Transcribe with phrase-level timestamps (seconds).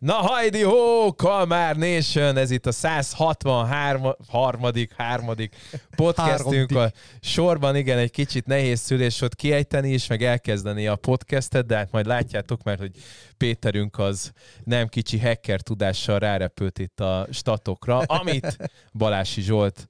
[0.00, 4.14] Na hajdi ho, Kalmár Nation, ez itt a 163.
[4.28, 5.56] harmadik, harmadik
[5.96, 7.76] podcastünk a sorban.
[7.76, 12.62] Igen, egy kicsit nehéz szülésot kiejteni is, meg elkezdeni a podcastet, de hát majd látjátok,
[12.62, 12.90] mert hogy
[13.36, 14.32] Péterünk az
[14.64, 18.56] nem kicsi hacker tudással rárepült itt a statokra, amit
[18.92, 19.88] Balási Zsolt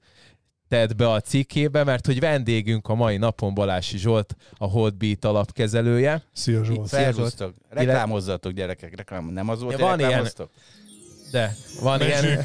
[0.71, 6.23] tett be a cikkébe, mert hogy vendégünk a mai napon Balási Zsolt, a Holdbeat alapkezelője.
[6.33, 6.87] Szia Zsolt!
[6.87, 7.53] Szervusztok!
[7.69, 9.25] Reklámozzatok gyerekek, reklám.
[9.25, 10.49] Nem az volt, Ja, van reklámoztok?
[11.31, 12.43] De van, ilyen,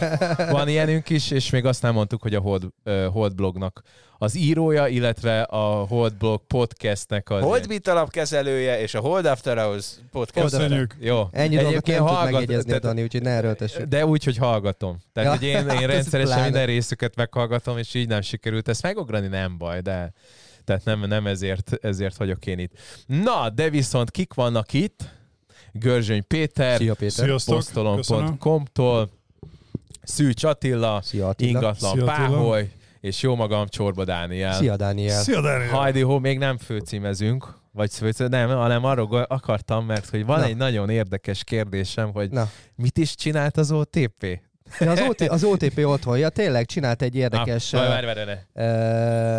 [0.50, 3.82] van ilyenünk is, és még azt nem mondtuk, hogy a Hold, uh, Hold blognak
[4.18, 7.42] az írója, illetve a Hold blog podcastnek az...
[7.42, 10.50] Holdbit alapkezelője és a Hold After Hours podcast.
[10.50, 10.96] Köszönjük!
[11.00, 11.28] Jó.
[11.32, 13.82] Ennyi dolgot nem tud hallgat- megjegyezni a tehát- Dani, úgyhogy ne erőltessük.
[13.82, 14.98] De úgy, hogy hallgatom.
[15.12, 15.59] Tehát, Ja.
[15.59, 16.42] hogy én, én rendszeresen pláne.
[16.42, 20.12] minden részüket meghallgatom, és így nem sikerült ezt megugrani, nem baj, de
[20.64, 22.73] tehát nem, nem ezért, ezért vagyok én itt.
[23.06, 25.14] Na, de viszont kik vannak itt?
[25.78, 27.28] Görzsöny Péter, Szia Péter.
[27.46, 29.10] Posztolom.com-tól,
[30.02, 31.48] Szűcs Attila, Szia Attila.
[31.48, 32.28] Ingatlan Szia, Attila.
[32.28, 32.70] Páholy,
[33.01, 34.52] és jó magam Csorba Dániel.
[34.52, 35.23] Szia Dániel.
[35.23, 35.68] Szia Dániel!
[35.70, 40.45] Hajdi Ho, még nem főcímezünk, vagy főcím, nem, hanem arról akartam, mert hogy van Na.
[40.45, 44.40] egy nagyon érdekes kérdésem, hogy Na, mit is csinált az OTP?
[44.80, 48.38] ja, az, OT, az OTP otthon, ja, tényleg csinált egy érdekes uh, várj, várj, várj.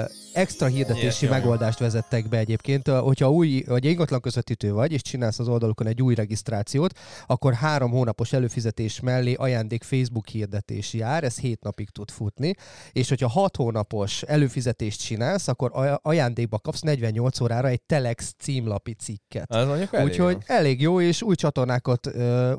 [0.02, 2.88] uh, extra hirdetési Ilyet, megoldást vezettek be egyébként.
[2.88, 7.92] Hogyha új, vagy ingatlan közvetítő vagy, és csinálsz az oldalukon egy új regisztrációt, akkor három
[7.92, 12.54] hónapos előfizetés mellé ajándék Facebook hirdetés jár, ez hét napig tud futni,
[12.92, 18.94] és hogyha hat hónapos előfizetést csinálsz, akkor aj- ajándékba kapsz 48 órára egy Telex címlapi
[18.94, 19.52] cikket.
[19.52, 20.56] Az mondjuk elég Úgyhogy jó.
[20.56, 22.10] elég jó, és új csatornákat,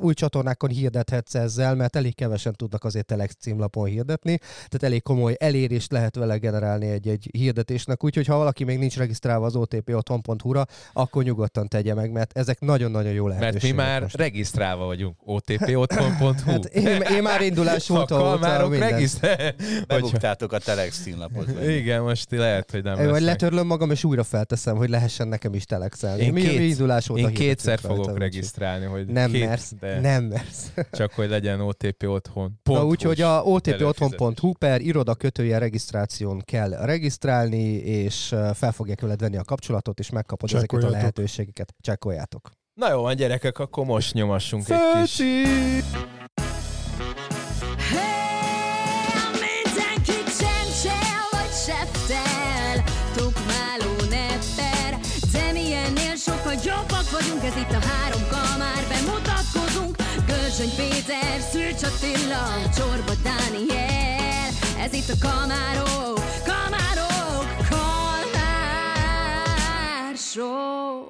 [0.01, 5.37] új csatornákon hirdethetsz ezzel, mert elég kevesen tudnak azért Telex címlapon hirdetni, tehát elég komoly
[5.39, 7.29] elérést lehet vele generálni egy-egy
[7.69, 12.61] hirdetésnek, úgyhogy ha valaki még nincs regisztrálva az otpotthon.hu-ra, akkor nyugodtan tegye meg, mert ezek
[12.61, 13.77] nagyon-nagyon jó Mert mi lehetőségek.
[13.77, 14.17] már most.
[14.17, 15.17] regisztrálva vagyunk.
[15.25, 16.51] otpotthon.hu.
[16.51, 18.91] Hát én, én már indulás a óta óta kalmárok minden.
[18.91, 19.43] regisztrálva.
[19.87, 21.49] Bebuktátok a Telex címlapot.
[21.69, 23.21] Igen, most lehet, hogy nem lesznek.
[23.21, 26.23] letörlöm magam, és újra felteszem, hogy lehessen nekem is telexelni.
[26.23, 29.73] Én mi, két- indulás óta Én kétszer rajta, fogok úgyhogy- regisztrálni, hogy Nem két, mersz,
[29.81, 30.73] de nem mersz.
[30.99, 32.61] csak hogy legyen OTP otthon.
[32.65, 33.87] Úgyhogy a előfizetés.
[33.87, 39.99] otpotthon.hu per iroda kötője regisztráción kell regisztrálni, és ö, fel fogják veled venni a kapcsolatot,
[39.99, 41.75] és megkapod ezeket a lehetőségeket.
[41.81, 42.51] Csekkoljátok.
[42.75, 45.23] Na jó van, gyerekek, akkor most nyomassunk egy kis...
[56.65, 62.45] Jobbak vagyunk, ez itt a három kamár, bemutatkozunk, Görzsöny Péter, Szűcs Attila,
[62.77, 64.49] Csorba Dániel,
[64.79, 66.28] ez itt a kamárok,
[70.39, 71.05] show.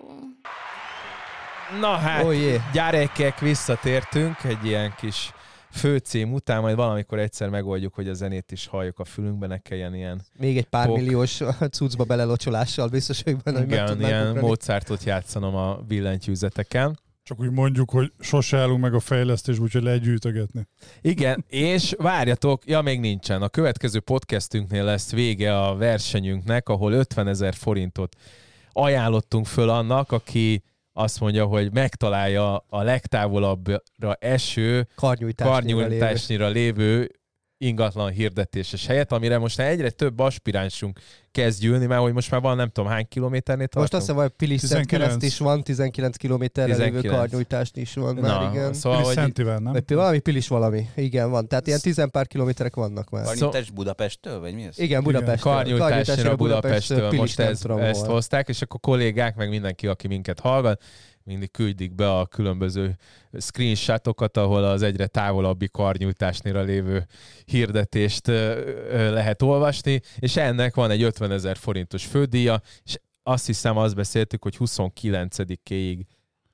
[1.81, 2.63] Na hát, Oh, yeah.
[2.73, 5.33] gyerekek, visszatértünk egy ilyen kis
[5.71, 9.95] főcím után, majd valamikor egyszer megoldjuk, hogy a zenét is halljuk a fülünkbe, ne kelljen
[9.95, 10.97] ilyen, Még egy pár Pok.
[10.97, 11.41] milliós
[11.77, 14.45] cuccba belelocsolással biztos vagyok benne, hogy meg igen, tudnánk ilyen.
[14.45, 16.99] Mozartot játszanom a billentyűzeteken.
[17.23, 20.67] Csak úgy mondjuk, hogy sose állunk meg a fejlesztésbe, úgyhogy lehet gyűjtögetni.
[21.01, 27.29] Igen, és várjatok, ja még nincsen, a következő podcastünknél lesz vége a versenyünknek, ahol 50
[27.29, 28.17] ezer forintot
[28.79, 30.63] ajánlottunk föl annak, aki
[30.93, 35.87] azt mondja, hogy megtalálja a legtávolabbra eső Karnyújtásnyira lévő.
[35.87, 37.18] karnyújtásnyira lévő
[37.59, 41.01] ingatlan hirdetéses helyet, amire most már egyre több aspiránsunk
[41.33, 43.93] kezd gyűlni, mert hogy most már van nem tudom hány kilométernél tartunk.
[43.93, 44.91] Most azt hiszem, hogy Pilis 19.
[44.91, 47.15] kereszt is van, 19 kilométerre lévő 19.
[47.15, 48.73] karnyújtást is van már, Na, igen.
[48.73, 49.73] szóval, hogy Szentivel, nem?
[49.73, 51.49] Vagy valami Pilis valami, igen van.
[51.49, 53.25] Tehát ilyen tizen pár kilométerek vannak már.
[53.25, 54.79] Karnyújtás Budapesttől, vagy mi ez?
[54.79, 55.55] Igen, Budapestről.
[55.55, 60.83] karnyújtásra Budapestről Pilis most nem ezt, hozták, és akkor kollégák, meg mindenki, aki minket hallgat,
[61.29, 62.97] mindig küldik be a különböző
[63.39, 67.07] screenshotokat, ahol az egyre távolabbi karnyújtásnál lévő
[67.45, 68.27] hirdetést
[68.91, 74.43] lehet olvasni, és ennek van egy 50 ezer forintos fődíja, és azt hiszem azt beszéltük,
[74.43, 76.01] hogy 29-ig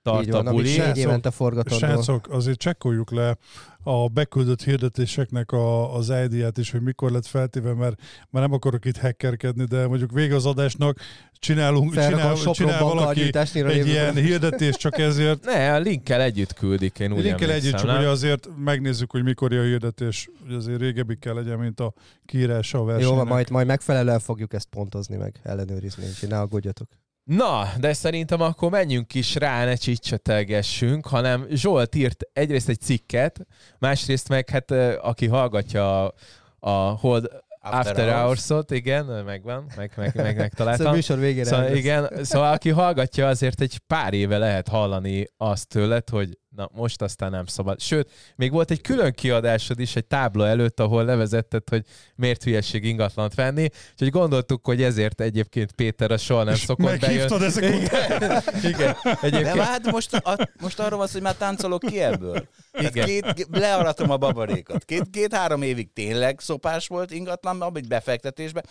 [0.05, 0.79] tart a van, amit buli.
[0.79, 1.79] négy évente forgatandó.
[1.79, 3.37] Srácok, azért csekkoljuk le
[3.83, 8.85] a beküldött hirdetéseknek a, az ID-ját is, hogy mikor lett feltéve, mert már nem akarok
[8.85, 10.99] itt hackerkedni, de mondjuk vége az adásnak
[11.33, 15.45] csinálunk, csinál, csinál valaki egy lévő ilyen hirdetést csak ezért.
[15.55, 17.97] Ne, a linkkel együtt küldik, én úgy Linkkel együtt, csak nem?
[17.97, 21.93] hogy azért megnézzük, hogy mikor a hirdetés, hogy azért régebbi kell legyen, mint a
[22.27, 23.17] kiírása a Jó, versenynek.
[23.17, 26.89] van, majd, majd megfelelően fogjuk ezt pontozni meg, ellenőrizni, úgyhogy ne aggódjatok.
[27.25, 33.47] Na, de szerintem akkor menjünk is rá, ne csicsetelgessünk, hanem Zsolt írt egyrészt egy cikket,
[33.79, 36.15] másrészt meg hát aki hallgatja a,
[36.59, 38.21] a Hold After, After Hours.
[38.23, 40.95] Hours-ot, igen, megvan, meg, meg, meg Szóval a megtaláltam.
[40.95, 46.09] műsor végére Szóval, igen, szóval aki hallgatja, azért egy pár éve lehet hallani azt tőled,
[46.09, 47.81] hogy Na, most aztán nem szabad.
[47.81, 51.85] Sőt, még volt egy külön kiadásod is egy tábla előtt, ahol levezetted, hogy
[52.15, 57.07] miért hülyeség ingatlant venni, úgyhogy gondoltuk, hogy ezért egyébként Péter a soha nem szokott bejönni.
[57.07, 58.43] Meghívtad ezek után.
[58.63, 62.49] Igen, De egyébként hát most, a, most arról van hogy már táncolok ki ebből.
[62.73, 63.07] Igen.
[63.07, 64.85] két, learatom a babarékat.
[64.85, 68.63] Két, két-három évig tényleg szopás volt ingatlan, egy befektetésbe.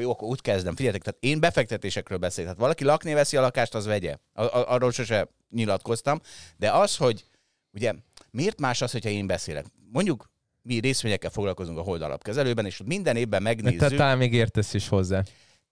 [0.00, 0.76] Jó, akkor úgy kezdem.
[0.76, 2.44] Figyeljetek, tehát én befektetésekről beszélek.
[2.44, 4.16] Tehát valaki lakni veszi a lakást, az vegye.
[4.32, 6.20] A, a, arról sose nyilatkoztam.
[6.56, 7.24] De az, hogy
[7.72, 7.92] ugye
[8.30, 9.66] miért más az, hogyha én beszélek?
[9.92, 10.30] Mondjuk
[10.62, 15.22] mi részvényekkel foglalkozunk a Hold alapkezelőben, és minden évben megnézzük, talán még értesz is hozzá.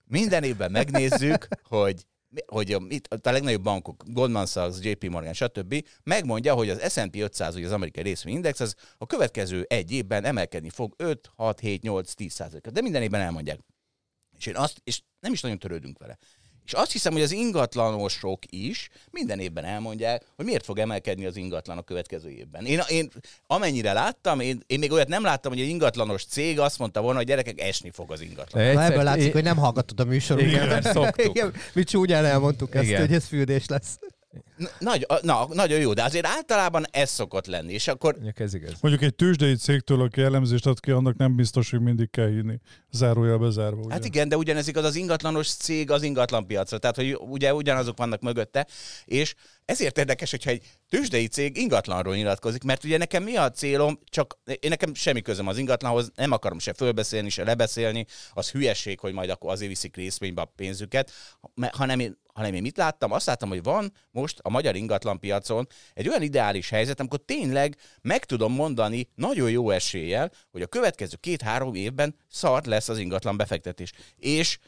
[0.05, 2.07] minden évben megnézzük, hogy
[2.47, 5.87] hogy a, itt a legnagyobb bankok, Goldman Sachs, JP Morgan, stb.
[6.03, 10.71] megmondja, hogy az S&P 500, ugye az amerikai részvényindex, az a következő egy évben emelkedni
[10.71, 12.73] fog 5, 6, 7, 8, 10 százalékot.
[12.73, 13.59] De minden évben elmondják.
[14.43, 16.19] És én azt, és nem is nagyon törődünk vele.
[16.65, 21.37] És azt hiszem, hogy az ingatlanosok is minden évben elmondják, hogy miért fog emelkedni az
[21.37, 22.65] ingatlan a következő évben.
[22.65, 23.11] Én, én
[23.47, 27.19] amennyire láttam, én, én még olyat nem láttam, hogy egy ingatlanos cég azt mondta volna,
[27.19, 28.63] hogy gyerekek, esni fog az ingatlan.
[28.63, 30.53] Na, Egyszer- ebből látszik, é- hogy nem hallgatod a műsorunkat.
[30.53, 31.37] Igen, mert szoktuk.
[31.37, 33.01] Igen, mi csúnyán elmondtuk ezt, Igen.
[33.01, 33.99] hogy ez fürdés lesz.
[34.79, 37.73] Nagy, na, nagyon jó, de azért általában ez szokott lenni.
[37.73, 38.73] És akkor Mondjuk ez igaz.
[38.81, 42.59] Mondjuk egy tőzsdei cégtől, aki elemzést ad ki, annak nem biztos, hogy mindig kell hinni.
[42.91, 43.81] Zárójelbe zárva.
[43.81, 43.93] Ugye?
[43.93, 48.21] Hát igen, de ugyanez igaz az ingatlanos cég az ingatlanpiacra, tehát hogy ugye ugyanazok vannak
[48.21, 48.67] mögötte,
[49.05, 49.35] és
[49.65, 54.39] ezért érdekes, hogyha egy tőzsdei cég ingatlanról nyilatkozik, mert ugye nekem mi a célom, csak
[54.45, 59.13] én nekem semmi közöm az ingatlanhoz, nem akarom se fölbeszélni, se lebeszélni, az hülyeség, hogy
[59.13, 61.13] majd akkor azért viszik részvénybe a pénzüket,
[61.71, 63.13] hanem én, hanem én mit láttam?
[63.13, 68.25] Azt láttam, hogy van most a magyar ingatlanpiacon egy olyan ideális helyzet, amikor tényleg meg
[68.25, 73.93] tudom mondani nagyon jó eséllyel, hogy a következő két-három évben szart lesz az ingatlan befektetés.
[74.17, 74.59] És,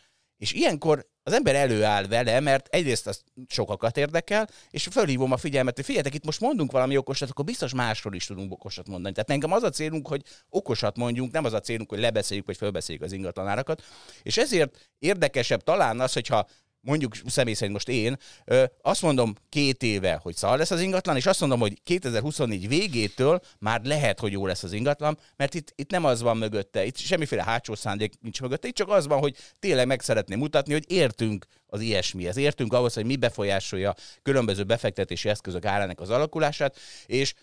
[0.44, 5.75] és ilyenkor az ember előáll vele, mert egyrészt az sokakat érdekel, és fölhívom a figyelmet,
[5.75, 9.14] hogy figyeljetek, itt most mondunk valami okosat, akkor biztos másról is tudunk okosat mondani.
[9.14, 12.56] Tehát nekem az a célunk, hogy okosat mondjunk, nem az a célunk, hogy lebeszéljük, vagy
[12.56, 13.82] fölbeszéljük az ingatlanárakat.
[14.23, 16.46] És ezért érdekesebb talán az, hogyha
[16.84, 21.16] mondjuk személy szerint most én, ö, azt mondom két éve, hogy szar lesz az ingatlan,
[21.16, 25.72] és azt mondom, hogy 2024 végétől már lehet, hogy jó lesz az ingatlan, mert itt,
[25.76, 29.19] itt nem az van mögötte, itt semmiféle hátsó szándék nincs mögötte, itt csak az van,
[29.19, 34.64] hogy tényleg meg szeretném mutatni, hogy értünk az ilyesmihez, értünk ahhoz, hogy mi befolyásolja különböző
[34.64, 36.76] befektetési eszközök árának az alakulását,
[37.06, 37.34] és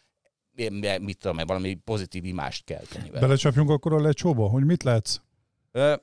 [1.02, 3.10] mit tudom, valami pozitív imást kell tenni.
[3.10, 5.18] Belecsapjunk akkor a lecsóba, hogy mit látsz?
[5.72, 5.94] Ö,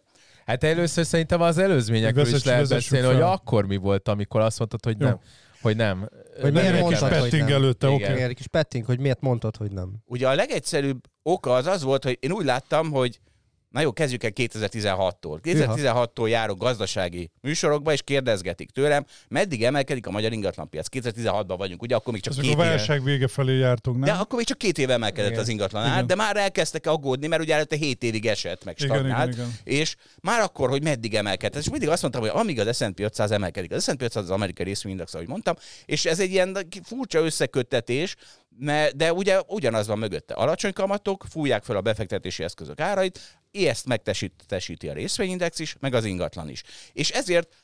[0.48, 3.32] Hát először szerintem az előzményekről is lehet beszélni, hogy fel.
[3.32, 5.06] akkor mi volt, amikor azt mondtad, hogy Jó.
[5.06, 5.18] nem.
[5.62, 6.08] Hogy nem.
[6.40, 6.80] Hogy Nem miért kell.
[6.80, 8.02] mondtad, hogy Petting előtte, oké.
[8.02, 9.92] Igen, egy kis petting, hogy miért mondtad, hogy nem.
[10.06, 13.20] Ugye a legegyszerűbb oka az az volt, hogy én úgy láttam, hogy
[13.70, 15.38] na jó, kezdjük el 2016-tól.
[15.42, 20.86] 2016-tól járok gazdasági műsorokba, és kérdezgetik tőlem, meddig emelkedik a magyar ingatlanpiac.
[20.92, 22.68] 2016-ban vagyunk, ugye akkor még csak Ezek két a éve.
[22.68, 24.20] válság vége felé jártunk, De nem?
[24.20, 25.42] akkor még csak két éve emelkedett Igen.
[25.42, 26.06] az ingatlan ár, Igen.
[26.06, 29.58] de már elkezdtek aggódni, mert ugye előtte 7 évig esett, meg Igen, stagnált, igen, igen.
[29.64, 31.60] és már akkor, hogy meddig emelkedett.
[31.62, 33.72] És mindig azt mondtam, hogy amíg az S&P 500 emelkedik.
[33.72, 35.54] Az S&P 500 az amerikai részvényindex, ahogy mondtam,
[35.84, 38.16] és ez egy ilyen furcsa összeköttetés,
[38.58, 40.34] ne- de ugye ugyanaz van mögötte.
[40.34, 46.04] Alacsony kamatok fújják fel a befektetési eszközök árait, ezt megtesíti a részvényindex is, meg az
[46.04, 46.62] ingatlan is.
[46.92, 47.56] És ezért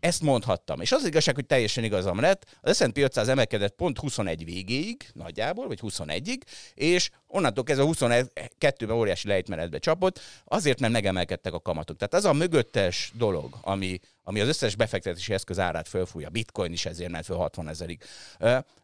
[0.00, 0.80] ezt mondhattam.
[0.80, 5.08] És az, az igazság, hogy teljesen igazam lett, az S&P 500 emelkedett pont 21 végéig,
[5.12, 6.40] nagyjából, vagy 21-ig,
[6.74, 11.96] és onnantól kezdve 22-ben óriási lejtmenetbe csapott, azért, mert megemelkedtek a kamatok.
[11.96, 16.86] Tehát az a mögöttes dolog, ami, ami az összes befektetési eszköz árát fölfújja, bitcoin is
[16.86, 18.02] ezért ment föl 60 ezerig,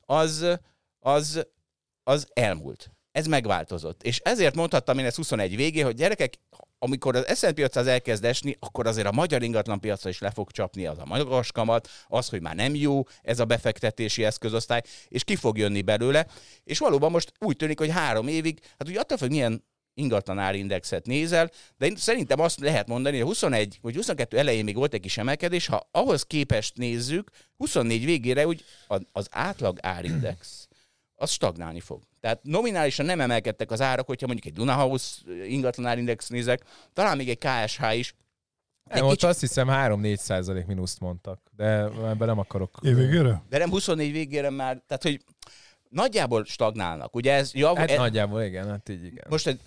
[0.06, 0.46] az,
[1.06, 1.46] az,
[2.02, 2.90] az elmúlt.
[3.12, 4.02] Ez megváltozott.
[4.02, 6.34] És ezért mondhattam én ezt 21 végén, hogy gyerekek,
[6.78, 10.86] amikor az S&P 500 elkezd esni, akkor azért a magyar ingatlanpiacra is le fog csapni
[10.86, 15.36] az a magas kamat, az, hogy már nem jó ez a befektetési eszközosztály, és ki
[15.36, 16.26] fog jönni belőle.
[16.64, 21.06] És valóban most úgy tűnik, hogy három évig, hát ugye attól, hogy milyen ingatlan árindexet
[21.06, 25.00] nézel, de én szerintem azt lehet mondani, hogy 21 vagy 22 elején még volt egy
[25.00, 28.64] kis emelkedés, ha ahhoz képest nézzük, 24 végére úgy
[29.12, 30.68] az átlag árindex
[31.16, 32.02] az stagnálni fog.
[32.20, 37.28] Tehát nominálisan nem emelkedtek az árak, hogyha mondjuk egy Dunahouse ingatlan árindex nézek, talán még
[37.28, 38.14] egy KSH is.
[38.84, 42.78] Nem, ott azt hiszem 3-4 százalék mínuszt mondtak, de ebben nem akarok.
[42.82, 43.42] Évvégére?
[43.48, 45.24] De nem 24 végére már, tehát hogy
[45.88, 47.14] nagyjából stagnálnak.
[47.14, 49.24] Ugye ez, jav, Hát e, nagyjából igen, hát így igen.
[49.28, 49.60] most egy,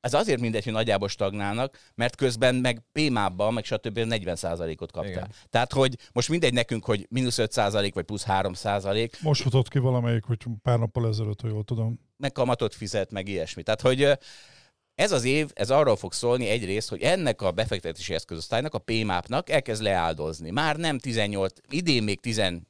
[0.00, 3.98] ez azért mindegy, hogy nagyjából stagnálnak, mert közben meg PMA-ban, meg stb.
[3.98, 5.12] 40%-ot kaptál.
[5.12, 5.30] Igen.
[5.48, 10.24] Tehát, hogy most mindegy nekünk, hogy mínusz 5% vagy plusz 3%, Most futott ki valamelyik,
[10.24, 12.00] hogy pár nappal ezelőtt, ha jól tudom.
[12.16, 13.62] meg kamatot fizet, meg ilyesmi.
[13.62, 14.18] Tehát, hogy
[14.94, 19.50] ez az év, ez arról fog szólni egyrészt, hogy ennek a befektetési eszközosztálynak, a PMAP-nak
[19.50, 20.50] elkezd leáldozni.
[20.50, 22.62] Már nem 18, idén még 19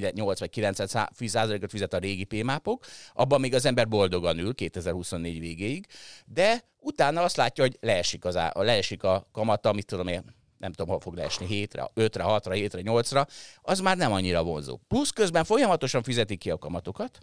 [0.00, 0.90] 8 vagy 9
[1.26, 5.86] százalékot fizet a régi pémápok, abban még az ember boldogan ül 2024 végéig,
[6.26, 10.24] de utána azt látja, hogy leesik, az á, leesik a kamata, mit tudom én,
[10.58, 13.26] nem tudom, hol fog leesni, 7-re, 5-re, 6-ra, 7-re, 8-ra,
[13.62, 14.78] az már nem annyira vonzó.
[14.88, 17.18] Plusz közben folyamatosan fizetik ki a kamatokat,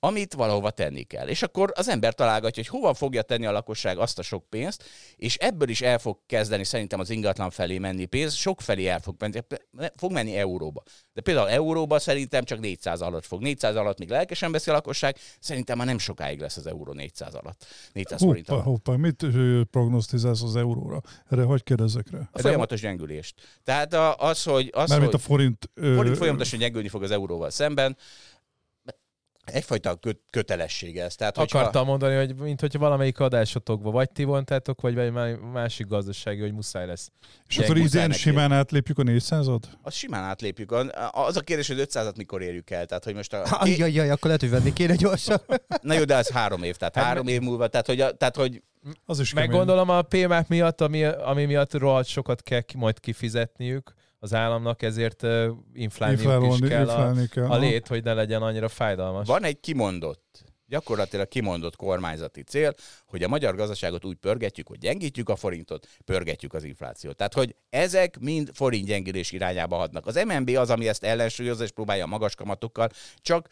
[0.00, 1.28] amit valahova tenni kell.
[1.28, 4.84] És akkor az ember találgatja, hogy hova fogja tenni a lakosság azt a sok pénzt,
[5.16, 9.00] és ebből is el fog kezdeni szerintem az ingatlan felé menni pénz, sok felé el
[9.00, 9.38] fog menni,
[9.96, 10.82] fog menni euróba.
[11.12, 13.42] De például euróba szerintem csak 400 alatt fog.
[13.42, 17.34] 400 alatt még lelkesen beszél a lakosság, szerintem már nem sokáig lesz az euró 400
[17.34, 17.66] alatt.
[17.92, 18.64] 400 hoppa, forint alatt.
[18.64, 19.26] Hoppá, mit
[19.70, 21.00] prognosztizálsz az euróra?
[21.28, 22.28] Erre hogy kérdezek rá?
[22.32, 23.34] A folyamatos gyengülést.
[23.64, 24.70] Tehát az, hogy...
[24.72, 25.70] Az, Mert hogy mint a forint...
[25.74, 27.96] forint folyamatosan gyengülni fog az euróval szemben,
[29.52, 31.14] egyfajta kö- kötelessége ez.
[31.14, 31.58] Tehát, hogyha...
[31.58, 35.12] Akartam mondani, hogy mint hogyha valamelyik adásotokban vagy ti vontátok, vagy egy
[35.52, 37.10] másik gazdasági, hogy muszáj lesz.
[37.48, 39.62] És Gyeng, akkor idén simán átlépjük a 400-at?
[39.82, 40.72] Az simán átlépjük.
[41.10, 42.86] Az a kérdés, hogy 500-at mikor érjük el.
[42.86, 43.42] Tehát, hogy most a...
[43.50, 45.40] Ajjajjaj, akkor lehet, hogy venni kéne gyorsan.
[45.82, 47.68] Na jó, de az három év, tehát hát három év múlva.
[47.68, 48.62] Tehát, hogy, a, tehát, hogy
[49.06, 53.94] az is Meg gondolom a PMAP miatt, ami, ami miatt rohadt sokat kell majd kifizetniük,
[54.18, 58.68] az államnak, ezért uh, inflálniuk is kell, a, kell a lét, hogy ne legyen annyira
[58.68, 59.26] fájdalmas.
[59.26, 62.74] Van egy kimondott, gyakorlatilag kimondott kormányzati cél,
[63.06, 67.16] hogy a magyar gazdaságot úgy pörgetjük, hogy gyengítjük a forintot, pörgetjük az inflációt.
[67.16, 70.06] Tehát, hogy ezek mind forint gyengülés irányába hatnak.
[70.06, 73.48] Az MNB az, ami ezt ellensúlyozza és próbálja magas kamatokkal, csak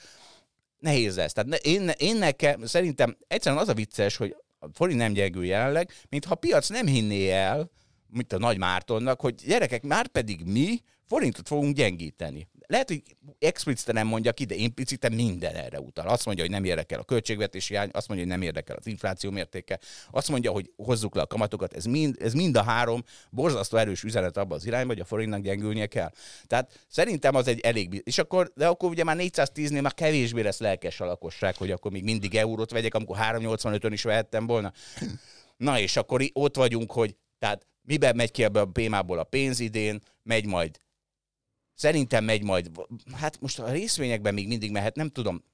[0.79, 1.33] nehéz ez.
[1.33, 5.93] Tehát én, én nekem szerintem egyszerűen az a vicces, hogy a forint nem gyengül jelenleg,
[6.09, 7.71] mintha a piac nem hinné el,
[8.17, 12.49] mint a Nagy Mártonnak, hogy gyerekek, már pedig mi forintot fogunk gyengíteni.
[12.69, 13.03] Lehet, hogy
[13.39, 16.09] expliciten nem mondja ki, de impliciten minden erre utal.
[16.09, 19.31] Azt mondja, hogy nem érdekel a költségvetési hiány, azt mondja, hogy nem érdekel az infláció
[19.31, 19.79] mértéke,
[20.11, 21.75] azt mondja, hogy hozzuk le a kamatokat.
[21.75, 25.41] Ez mind, ez mind a három borzasztó erős üzenet abban az irányba, hogy a forintnak
[25.41, 26.11] gyengülnie kell.
[26.47, 28.03] Tehát szerintem az egy elég...
[28.05, 31.91] És akkor, de akkor ugye már 410-nél már kevésbé lesz lelkes a lakosság, hogy akkor
[31.91, 34.73] még mindig eurót vegyek, amikor 385-ön is vehettem volna.
[35.57, 39.61] Na és akkor ott vagyunk, hogy tehát miben megy ki ebbe a bémából a pénz
[39.61, 40.81] idén, megy majd,
[41.75, 42.71] szerintem megy majd,
[43.13, 45.45] hát most a részvényekben még mindig mehet, nem tudom,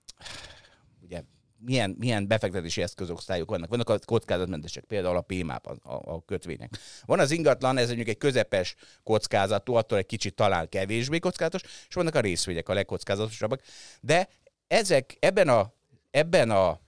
[1.03, 1.23] ugye
[1.65, 3.69] milyen, milyen befektetési eszközosztályok vannak.
[3.69, 6.79] Vannak a kockázatmentesek, például a PMAP, a, a, kötvények.
[7.05, 11.95] Van az ingatlan, ez mondjuk egy közepes kockázatú, attól egy kicsit talán kevésbé kockázatos, és
[11.95, 13.62] vannak a részvények, a legkockázatosabbak.
[14.01, 14.29] De
[14.67, 15.75] ezek ebben a,
[16.11, 16.81] ebben a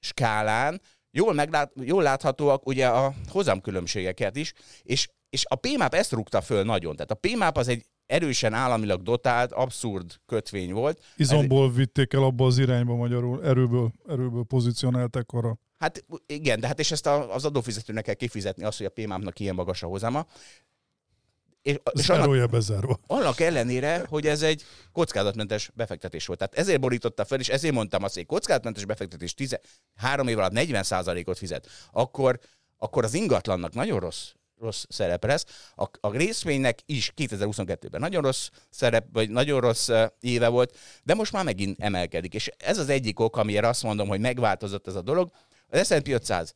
[0.00, 0.80] skálán
[1.16, 6.64] jól, meglát, jól láthatóak ugye a hozamkülönbségeket is, és, és a PMAP ezt rúgta föl
[6.64, 6.96] nagyon.
[6.96, 11.02] Tehát a PMAP az egy erősen államilag dotált, abszurd kötvény volt.
[11.16, 11.74] Izomból Ez...
[11.74, 15.58] vitték el abba az irányba magyarul, erőből, erőből pozícionálták arra.
[15.78, 19.54] Hát igen, de hát és ezt az adófizetőnek kell kifizetni azt, hogy a PMAP-nak ilyen
[19.54, 20.26] magas a hozama.
[21.66, 23.00] És, és annak, bezárva.
[23.06, 26.38] annak ellenére, hogy ez egy kockázatmentes befektetés volt.
[26.38, 31.38] Tehát ezért borította fel, és ezért mondtam azt, hogy kockázatmentes befektetés 13 év alatt 40%-ot
[31.38, 32.38] fizet, akkor,
[32.78, 34.30] akkor az ingatlannak nagyon rossz
[34.60, 35.44] rossz szerep lesz.
[35.74, 41.32] A, a részvénynek is 2022-ben nagyon rossz szerep, vagy nagyon rossz éve volt, de most
[41.32, 42.34] már megint emelkedik.
[42.34, 45.30] És ez az egyik ok, amiért azt mondom, hogy megváltozott ez a dolog.
[45.68, 46.54] Az S&P 500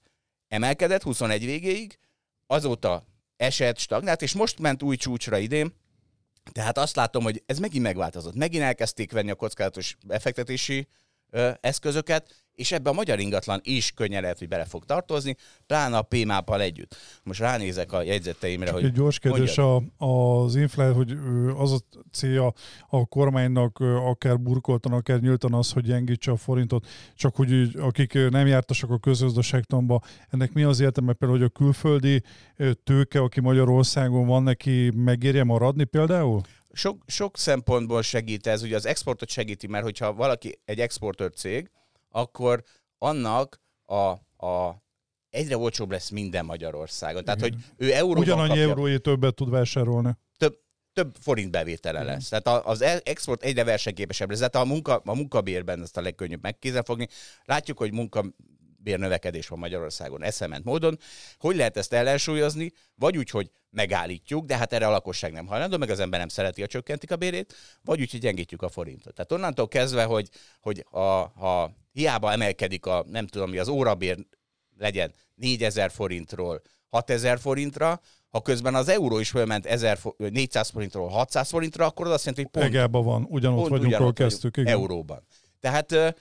[0.49, 1.99] emelkedett 21 végéig,
[2.47, 3.09] azóta
[3.41, 5.75] esett, stagnált, és most ment új csúcsra idén,
[6.53, 8.35] tehát azt látom, hogy ez megint megváltozott.
[8.35, 10.89] Megint elkezdték venni a kockázatos befektetési
[11.61, 16.03] eszközöket, és ebbe a magyar ingatlan is könnyen lehet, hogy bele fog tartozni, pláne a
[16.03, 16.97] PMAP-al együtt.
[17.23, 18.85] Most ránézek a jegyzeteimre, Csak hogy...
[18.85, 21.17] Egy gyors kérdés, a, az infláció, hogy
[21.57, 21.79] az a
[22.13, 22.53] célja
[22.89, 28.47] a kormánynak akár burkoltan, akár nyíltan az, hogy gyengítse a forintot, csak hogy akik nem
[28.47, 32.23] jártasak a közgazdaságtanba, ennek mi az értelme például, hogy a külföldi
[32.85, 36.41] tőke, aki Magyarországon van, neki megérje maradni például?
[36.73, 41.71] Sok, sok szempontból segít ez, ugye az exportot segíti, mert hogyha valaki egy exportőr cég,
[42.11, 42.63] akkor
[42.99, 44.09] annak a,
[44.47, 44.83] a
[45.31, 47.25] egyre olcsóbb lesz minden Magyarországon.
[47.25, 47.53] Tehát, Igen.
[47.53, 50.17] hogy ő euróban Ugyanannyi kapja, eurói többet tud vásárolni.
[50.37, 50.59] Több,
[50.93, 52.29] több forint bevétele lesz.
[52.29, 54.39] Tehát az e- export egyre versenyképesebb lesz.
[54.39, 57.09] Tehát a, munka, a munkabérben ezt a legkönnyebb megkézzelfogni.
[57.45, 58.25] Látjuk, hogy munka
[58.83, 60.99] bérnövekedés van Magyarországon eszement módon.
[61.39, 62.73] Hogy lehet ezt ellensúlyozni?
[62.95, 66.29] Vagy úgy, hogy megállítjuk, de hát erre a lakosság nem hajlandó, meg az ember nem
[66.29, 69.15] szereti, a csökkentik a bérét, vagy úgy, hogy gyengítjük a forintot.
[69.15, 70.29] Tehát onnantól kezdve, hogy,
[70.61, 71.01] hogy a,
[71.39, 74.17] ha hiába emelkedik a, nem tudom mi, az órabér
[74.79, 81.49] legyen 4000 forintról 6000 forintra, ha közben az euró is fölment 1000, 400 forintról 600
[81.49, 82.75] forintra, akkor az azt jelenti, hogy pont...
[82.75, 84.57] Egában van, ugyanott vagyunk, ahol kezdtük.
[84.57, 84.73] Igen.
[84.73, 85.27] Euróban.
[85.61, 86.15] Tehát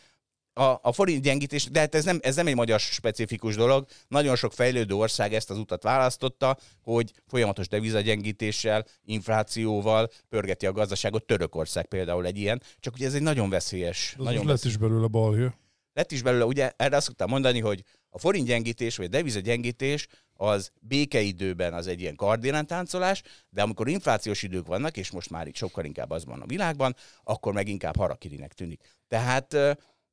[0.59, 3.85] a, a forint gyengítés, de hát ez nem, ez nem egy magyar specifikus dolog.
[4.07, 11.25] Nagyon sok fejlődő ország ezt az utat választotta, hogy folyamatos devizagyengítéssel, inflációval pörgeti a gazdaságot.
[11.25, 12.61] Törökország például egy ilyen.
[12.79, 14.15] Csak ugye ez egy nagyon veszélyes.
[14.17, 15.49] Az nagyon most lett is belőle balhé.
[15.93, 19.39] lett is belőle, ugye erre azt szoktam mondani, hogy a forint gyengítés, vagy a deviza
[19.39, 25.47] gyengítés az békeidőben az egy ilyen kardináltáncolás, de amikor inflációs idők vannak, és most már
[25.47, 28.81] itt sokkal inkább az van a világban, akkor meg inkább harakirinek tűnik.
[29.07, 29.47] Tehát,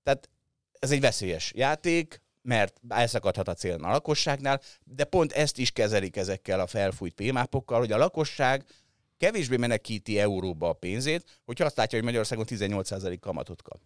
[0.03, 0.31] tehát
[0.87, 6.16] ez egy veszélyes játék, mert elszakadhat a cél a lakosságnál, de pont ezt is kezelik
[6.16, 8.64] ezekkel a felfújt pémápokkal, hogy a lakosság
[9.16, 13.81] kevésbé menekíti euróba a pénzét, hogyha azt látja, hogy Magyarországon 18% kamatot kap.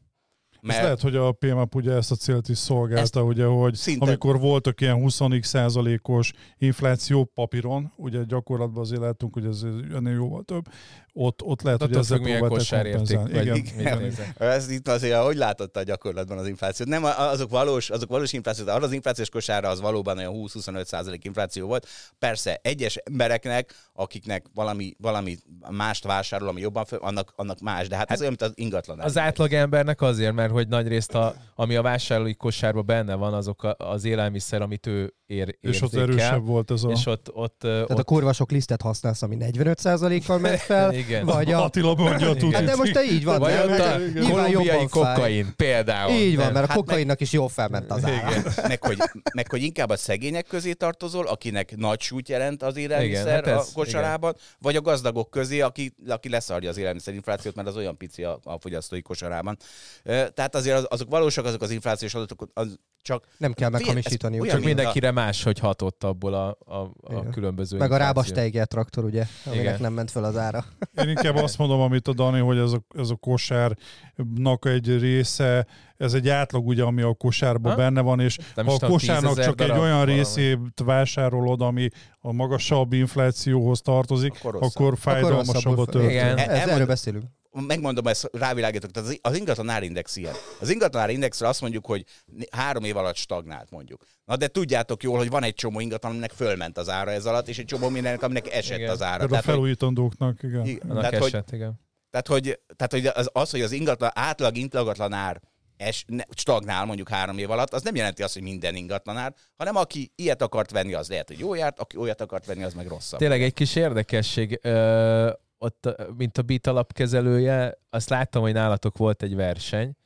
[0.63, 4.39] Ez lehet, hogy a PMAP ugye ezt a célt is szolgálta, ugye, hogy szinte- amikor
[4.39, 9.63] voltak ilyen 20 százalékos infláció papíron, ugye gyakorlatban azért láttunk, hogy ez
[9.95, 10.65] ennél jóval több,
[11.13, 13.59] ott, ott lehet, hogy Attól ezzel kosárérték, kompenzálni.
[13.79, 13.99] Igen.
[13.99, 14.27] nézel.
[14.39, 16.89] Ez itt azért, hogy látotta a gyakorlatban az inflációt?
[16.89, 21.25] Nem, azok valós, azok valós inflációt, arra az inflációs kosárra az valóban olyan 20-25 százalék
[21.25, 21.87] infláció volt.
[22.19, 25.37] Persze egyes embereknek, akiknek valami, valami
[25.71, 29.01] mást vásárol, ami jobban föl, annak, annak más, de hát ez olyan, mint az ingatlan.
[29.01, 33.63] Az átlag embernek azért, mert hogy nagyrészt, a, ami a vásárlói kosárban benne van, azok
[33.63, 36.91] a, az élelmiszer, amit ő ér, És ott erősebb volt ez a...
[36.91, 41.25] És ott, ott, Tehát ott a kurva sok lisztet használsz, ami 45%-kal ment fel, Igen.
[41.27, 41.65] vagy a...
[41.65, 42.55] Attila mondja a tutit.
[42.55, 44.87] Hát de most te így van, vagy ott Hát a kolumbiai fáj.
[44.87, 46.13] kokain például.
[46.13, 48.31] Így van, mert a Hát kokainnak is jól felment az ára.
[48.31, 48.53] Igen.
[48.69, 48.99] meg, hogy,
[49.35, 53.47] meg hogy inkább a szegények közé tartozol, akinek nagy súlyt jelent az élelmiszer Igen, hát
[53.47, 57.97] ez- a kosarában, vagy a gazdagok közé, aki, aki leszarja az élelmiszerinflációt, mert az olyan
[57.97, 59.57] pici a, a fogyasztói kosarában.
[60.05, 63.25] Tehát azért az, azok valósak, azok az inflációs adatok, az csak...
[63.39, 64.35] Nem kell meghamisítani.
[64.37, 64.49] ez úgy.
[64.49, 67.31] olyan, Csak mint a- mindenkire más, hogy hatott abból a, a, a Igen.
[67.31, 68.07] különböző Meg a infláció.
[68.07, 69.77] rábasteiger traktor, ugye, aminek Igen.
[69.81, 70.65] nem ment fel az ára.
[70.97, 75.67] Én inkább azt mondom, amit a Dani, hogy ez a, ez a kosárnak egy része,
[75.97, 77.77] ez egy átlag ugye, ami a kosárban Ha?
[77.79, 81.89] benne van, és Nem ha a kosárnak 10 000 csak egy olyan részét vásárolod, ami
[82.21, 86.11] a magasabb inflációhoz tartozik, Akkor akkor, fájdalmasabb a történet.
[86.11, 86.37] Igen.
[86.37, 87.25] Ez, Elmond- erről beszélünk.
[87.53, 90.35] Megmondom, ezt rávilágítok, tehát az- ingatlan árindex ilyen.
[90.61, 92.05] Az ingatlan árindex azt mondjuk, hogy
[92.51, 94.05] három év alatt stagnált mondjuk.
[94.25, 97.49] Na de tudjátok jól, hogy van egy csomó ingatlan, aminek fölment az ára ez alatt,
[97.49, 98.91] és egy csomó mindennek, aminek esett Igen.
[98.91, 99.25] az ára.
[99.25, 100.65] A Tehát, hogy, felújítandóknak, igen.
[100.67, 101.81] i- Annak tehát, hogy, eset, igen.
[102.11, 105.41] tehát, hogy, tehát, hogy az, az, hogy az ingatlan, átlag ingatlan ár
[105.77, 109.35] es, ne, stagnál mondjuk három év alatt, az nem jelenti azt, hogy minden ingatlan ár,
[109.57, 112.75] hanem aki ilyet akart venni, az lehet, hogy jó járt, aki olyat akart venni, az
[112.75, 113.19] meg rosszabb.
[113.21, 119.23] Tényleg egy kis érdekesség, ö, ott, mint a Beat alapkezelője, azt láttam, hogy nálatok volt
[119.23, 119.97] egy verseny.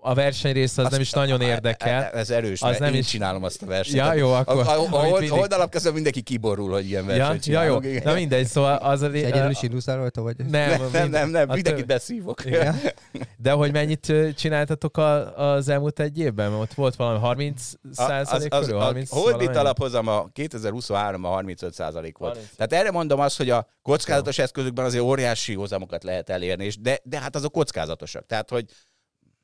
[0.00, 2.02] A verseny része az Azt- nem is nagyon érdekel.
[2.02, 3.96] e- Ez erős, Az mert nem én is- csinálom azt a versenyt.
[3.96, 4.66] Ja, jó, A, akkor...
[4.66, 7.60] a, a, a, mindig- oldalap kezdve mindenki kiborul, hogy ilyen ja, versenyt ja, jó.
[7.80, 7.84] csinálok.
[7.84, 8.02] igen.
[8.04, 9.10] Na mindegy, szóval az a...
[9.10, 10.36] Egyedül is indulsz el rajta, vagy?
[10.36, 12.44] Nem, Nem, nem, nem, nem a mindenkit tö- beszívok.
[12.44, 12.80] Igen.
[13.36, 16.50] De hogy mennyit csináltatok a, az elmúlt egy évben?
[16.50, 18.80] Mert ott volt valami 30 százalék az, az, körül?
[18.80, 19.58] a 30 Holdbit valamennyi?
[19.58, 22.32] alaphozam a 2023-ban 35 százalék volt.
[22.34, 22.54] 30.
[22.56, 26.98] Tehát erre mondom azt, hogy a kockázatos eszközökben azért óriási hozamokat lehet elérni, és de,
[27.02, 28.26] de hát azok kockázatosak.
[28.26, 28.64] Tehát, hogy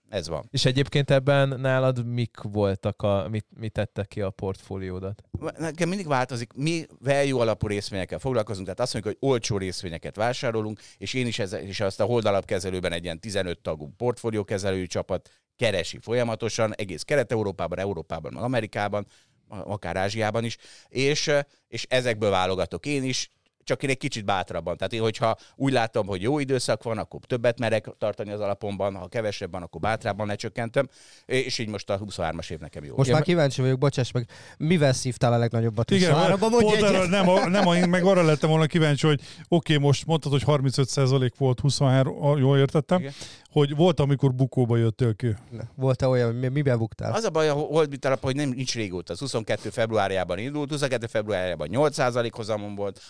[0.09, 0.49] ez van.
[0.51, 5.23] És egyébként ebben nálad mik voltak, a, mit, mit tettek ki a portfóliódat?
[5.59, 10.81] Nekem mindig változik, mi value alapú részvényekkel foglalkozunk, tehát azt mondjuk, hogy olcsó részvényeket vásárolunk,
[10.99, 15.99] és én is, ez, és azt a holdalapkezelőben egy ilyen 15 tagú portfóliókezelői csapat keresi
[15.99, 19.07] folyamatosan, egész Kelet-Európában, Európában, Amerikában,
[19.49, 20.57] akár Ázsiában is,
[20.89, 21.31] és,
[21.69, 23.31] és ezekből válogatok én is,
[23.65, 24.77] csak én egy kicsit bátrabban.
[24.77, 28.95] Tehát én, hogyha úgy látom, hogy jó időszak van, akkor többet merek tartani az alapomban,
[28.95, 30.89] ha kevesebb van, akkor bátrabban lecsökkentem,
[31.27, 32.91] és így most a 23-as év nekem jó.
[32.91, 35.91] Most Igen, már kíváncsi vagyok, bocsáss meg, mivel szívtál a legnagyobbat?
[35.91, 38.67] Igen, 23-ban mert mondj pont erre nem, a, nem a, én meg arra lettem volna
[38.67, 43.13] kíváncsi, hogy oké, okay, most mondtad, hogy 35% volt 23, jól értettem, Igen.
[43.51, 45.35] hogy volt, amikor bukóba jöttél ki.
[45.75, 47.13] Volt-e olyan, hogy mi- miben buktál?
[47.13, 49.13] Az a baj a Holdbit alap, hogy nem nincs régóta.
[49.13, 53.01] Az 22 februárjában indult, 22 februárjában 8% hozamon volt,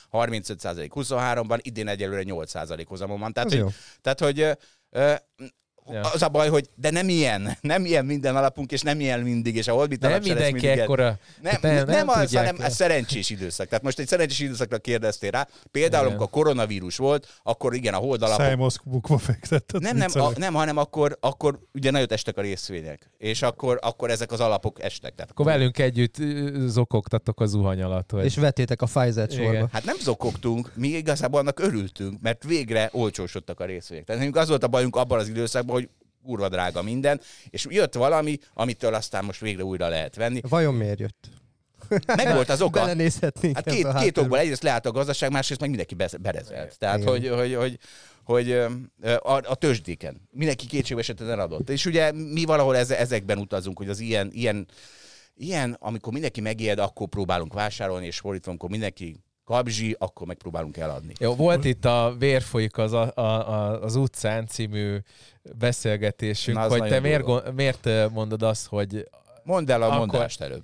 [0.44, 3.32] 35% 23-ban, idén egyelőre 8% hozamon van.
[3.32, 3.70] Tehát, Az hogy, jó.
[4.00, 4.58] tehát, hogy
[5.92, 6.00] Ja.
[6.00, 9.56] az a baj, hogy de nem ilyen, nem ilyen minden alapunk, és nem ilyen mindig,
[9.56, 11.18] és a Holdbit Nem mindenki ekkora.
[11.42, 13.68] Nem, nem- nem, nem az, hanem ez szerencsés időszak.
[13.68, 15.48] Tehát most egy szerencsés időszakra kérdeztél rá.
[15.70, 16.16] Például, Igen.
[16.16, 19.80] amikor koronavírus volt, akkor igen, a holdalapok Szájmaszkbukba fektetted.
[19.82, 24.10] nem, nem, a, nem, hanem akkor, akkor ugye nagyot estek a részvények, és akkor, akkor
[24.10, 25.14] ezek az alapok estek.
[25.14, 26.16] Tehát Akkor velünk együtt
[26.66, 28.10] zokogtatok a zuhany alatt.
[28.10, 28.24] Vagy...
[28.24, 29.44] És vettétek a Pfizer-t Igen.
[29.44, 29.68] sorba.
[29.72, 34.04] Hát nem zokogtunk, mi igazából annak örültünk, mert végre olcsósodtak a részvények.
[34.04, 35.73] Tehát az volt a bajunk abban az időszakban,
[36.24, 40.40] kurva drága minden, és jött valami, amitől aztán most végre újra lehet venni.
[40.48, 41.28] Vajon miért jött?
[42.06, 42.80] Meg volt az oka.
[42.80, 46.78] Belenézhetnénk Hát két, két okból egyrészt leállt a gazdaság, másrészt meg mindenki berezelt.
[46.78, 47.08] Tehát, Igen.
[47.08, 47.78] hogy, hogy, hogy,
[48.24, 48.50] hogy
[49.22, 50.28] a, a tőzsdéken.
[50.30, 51.70] Mindenki kétségbe esetten eladott.
[51.70, 54.66] És ugye mi valahol eze, ezekben utazunk, hogy az ilyen, ilyen,
[55.34, 61.12] ilyen, amikor mindenki megijed, akkor próbálunk vásárolni, és fordítva, amikor mindenki kabzsi, akkor megpróbálunk eladni.
[61.18, 64.96] Jó, volt itt a Vérfolyik az, a, a, a, az utcán című
[65.58, 69.08] beszélgetésünk, Na, hogy te miért, gond- miért mondod azt, hogy
[69.42, 70.62] Mondd el a Akkor- mondást előbb.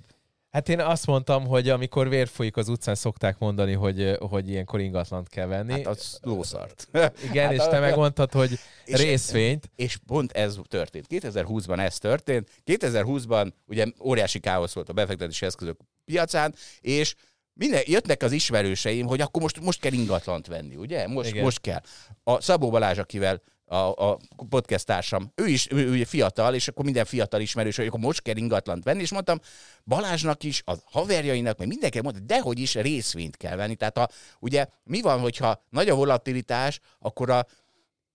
[0.51, 4.79] Hát én azt mondtam, hogy amikor vér folyik az utcán, szokták mondani, hogy, hogy ilyenkor
[4.79, 5.71] ingatlant kell venni.
[5.71, 6.87] Hát az lószart.
[7.29, 9.69] Igen, hát és a- te megmondtad, hogy És- részvényt.
[9.75, 11.05] És pont ez történt.
[11.09, 12.49] 2020-ban ez történt.
[12.65, 17.15] 2020-ban ugye óriási káosz volt a befektetési eszközök piacán, és
[17.53, 21.07] minden, jöttnek az ismerőseim, hogy akkor most, most kell ingatlant venni, ugye?
[21.07, 21.43] Most, Igen.
[21.43, 21.81] most kell.
[22.23, 24.17] A Szabó Balázs, akivel a, a
[24.49, 28.21] podcast társam, ő is ő, ő fiatal, és akkor minden fiatal ismerős, hogy akkor most
[28.21, 29.39] kell ingatlant venni, és mondtam,
[29.85, 33.75] Balázsnak is, a haverjainak, meg mindenki mondta, dehogy is részvényt kell venni.
[33.75, 34.09] Tehát a,
[34.39, 37.45] ugye mi van, hogyha nagy a volatilitás, akkor a,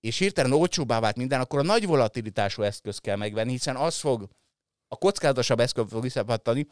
[0.00, 4.28] és hirtelen olcsóbbá vált minden, akkor a nagy volatilitású eszköz kell megvenni, hiszen az fog,
[4.88, 6.66] a kockázatosabb eszköz fog visszapattani.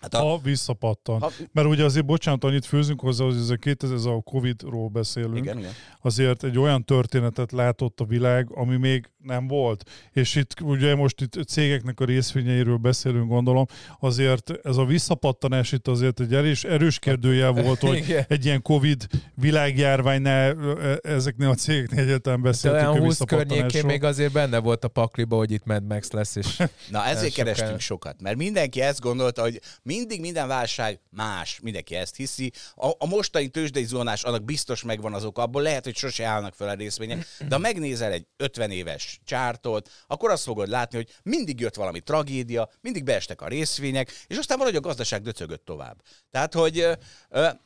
[0.00, 1.20] Hát a, Ha visszapattan.
[1.20, 4.88] ha, Mert ugye azért, bocsánat, annyit főzünk hozzá, hogy ez a, 2000, ez a Covid-ról
[4.88, 5.36] beszélünk.
[5.36, 5.70] igen, igen.
[6.02, 9.90] azért egy olyan történetet látott a világ, ami még nem volt.
[10.12, 13.66] És itt ugye most itt cégeknek a részvényeiről beszélünk, gondolom,
[14.00, 18.24] azért ez a visszapattanás itt azért egy erős, erős kérdőjel volt, hogy Igen.
[18.28, 20.56] egy ilyen Covid világjárványnál
[21.02, 24.88] ezeknél a cégeknél egyáltalán De beszéltünk olyan a 20 környékén még azért benne volt a
[24.88, 29.42] pakliba, hogy itt Mad Max lesz, és Na ezért kerestünk sokat, mert mindenki ezt gondolta,
[29.42, 32.52] hogy mindig minden válság más, mindenki ezt hiszi.
[32.74, 36.54] A, a mostani tőzsdei zónás annak biztos megvan az oka, abból lehet, hogy sose állnak
[36.54, 41.08] fel a részvények, de ha megnézel egy 50 éves csártot, akkor azt fogod látni, hogy
[41.22, 46.02] mindig jött valami tragédia, mindig beestek a részvények, és aztán valahogy a gazdaság döcögött tovább.
[46.30, 46.86] Tehát, hogy,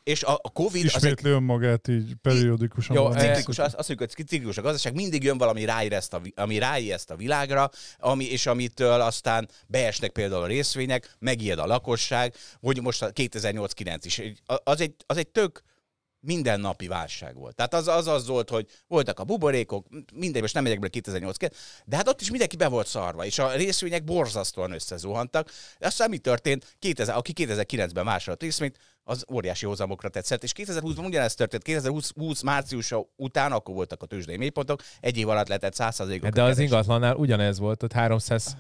[0.03, 2.97] és a, a Covid az egy Ismétli önmagát így periódikusan.
[2.97, 6.59] Jó, ciklikus, azt, azt mondjuk, hogy ciklikus a gazdaság, mindig jön valami ráéreszt a, ami
[6.59, 11.67] ráéreszt a világra, ami, és amitől aztán beesnek például a részvények, megijed a
[12.11, 14.23] lakosság, hogy most a 2008-9 is.
[14.65, 15.63] Az egy, az egy tök
[16.23, 17.55] mindennapi válság volt.
[17.55, 21.37] Tehát az, az az volt, hogy voltak a buborékok, mindegy, most nem megyek bele 2008
[21.85, 25.51] de hát ott is mindenki be volt szarva, és a részvények borzasztóan összezuhantak.
[25.79, 26.77] De aztán mi történt?
[26.79, 31.63] 2000, aki 2009-ben vásárolt részvényt, az óriási hozamokra tetszett, és 2020-ban ugyanezt történt.
[31.63, 36.33] 2020 20 márciusa után, akkor voltak a tőzsdei mélypontok, egy év alatt lehetett 100%-ot Hát
[36.33, 38.57] de az ingatlannál ugyanez volt, ott 300,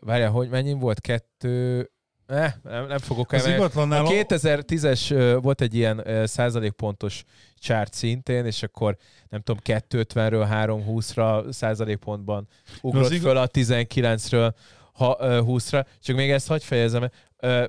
[0.00, 1.00] várjál, hogy mennyi volt?
[1.00, 1.90] Kettő,
[2.28, 3.54] eh, nem, nem fogok Az emelni.
[3.56, 7.24] ingatlannál A 2010-es ö, volt egy ilyen százalékpontos
[7.58, 8.96] csárt szintén, és akkor
[9.28, 12.48] nem tudom, 250-ről 320-ra százalékpontban
[12.82, 14.52] ugrott az föl a 19-ről
[14.92, 15.86] ha, ö, 20-ra.
[16.02, 17.08] Csak még ezt hagyj fejezem.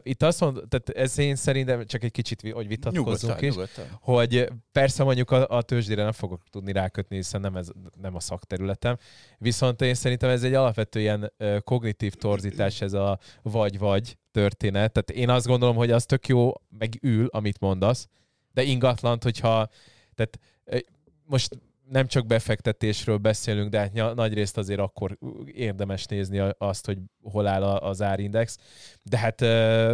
[0.04, 3.06] Itt azt mondom, tehát ez én szerintem csak egy kicsit, hogy vitatkozzunk
[3.42, 3.86] Nyugodtan, is, nyugodtan.
[4.02, 7.68] hogy persze mondjuk a, a tőzsdére nem fogok tudni rákötni, hiszen nem, ez,
[8.02, 8.98] nem a szakterületem,
[9.38, 14.92] viszont én szerintem ez egy alapvető ilyen kognitív torzítás, ez a vagy-vagy történet.
[14.92, 18.08] Tehát én azt gondolom, hogy az tök jó, meg ül, amit mondasz,
[18.54, 19.70] de ingatlant, hogyha,
[20.16, 20.40] tehát
[21.26, 21.58] most
[21.90, 27.48] nem csak befektetésről beszélünk, de hát nagy részt azért akkor érdemes nézni azt, hogy hol
[27.48, 28.58] áll az árindex.
[29.04, 29.42] De hát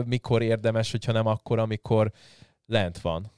[0.06, 2.12] mikor érdemes, hogyha nem akkor, amikor
[2.66, 3.32] lent van.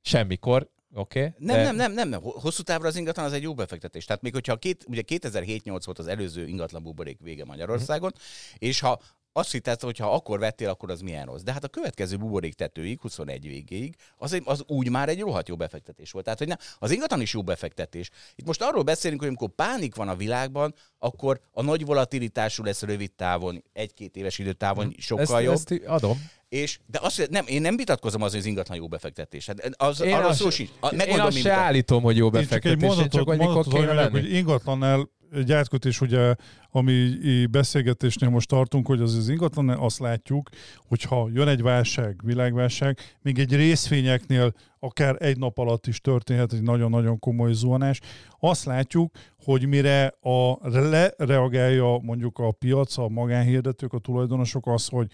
[0.00, 1.18] Semmikor, oké?
[1.18, 1.32] Okay?
[1.38, 2.22] Nem, nem, nem, nem, nem.
[2.22, 4.04] Hosszú távra az ingatlan az egy jó befektetés.
[4.04, 8.12] Tehát még hogyha két, ugye 2007-8 volt az előző ingatlan buborék vége Magyarországon,
[8.58, 9.00] és ha
[9.36, 11.42] azt hitted, hogy ha akkor vettél, akkor az milyen rossz.
[11.42, 15.56] De hát a következő buborék tetőig, 21 végéig, az, az úgy már egy rohadt jó
[15.56, 16.24] befektetés volt.
[16.24, 18.10] Tehát, hogy nem, az ingatlan is jó befektetés.
[18.34, 22.82] Itt most arról beszélünk, hogy amikor pánik van a világban, akkor a nagy volatilitású lesz
[22.82, 25.54] rövid távon, egy-két éves időtávon sokkal ezt, jobb.
[25.54, 26.30] ezt adom.
[26.48, 29.46] És, de azt, nem, én nem vitatkozom az, hogy az ingatlan jó befektetés.
[29.46, 30.70] Hát az, Én arról azt, szó sincs.
[30.80, 33.72] A- én azt se állítom, hogy jó Én csak egy befektetés, mondatot, csak hogy mondatot
[33.72, 34.10] venni.
[34.10, 36.34] hogy ingatlannál egy átkötés, ugye,
[36.70, 37.16] ami
[37.50, 40.48] beszélgetésnél most tartunk, hogy az, az ingatlan, azt látjuk,
[40.88, 46.62] hogyha jön egy válság, világválság, még egy részvényeknél akár egy nap alatt is történhet egy
[46.62, 48.00] nagyon-nagyon komoly zuhanás.
[48.40, 55.06] Azt látjuk, hogy mire a lereagálja mondjuk a piac, a magánhirdetők, a tulajdonosok az, hogy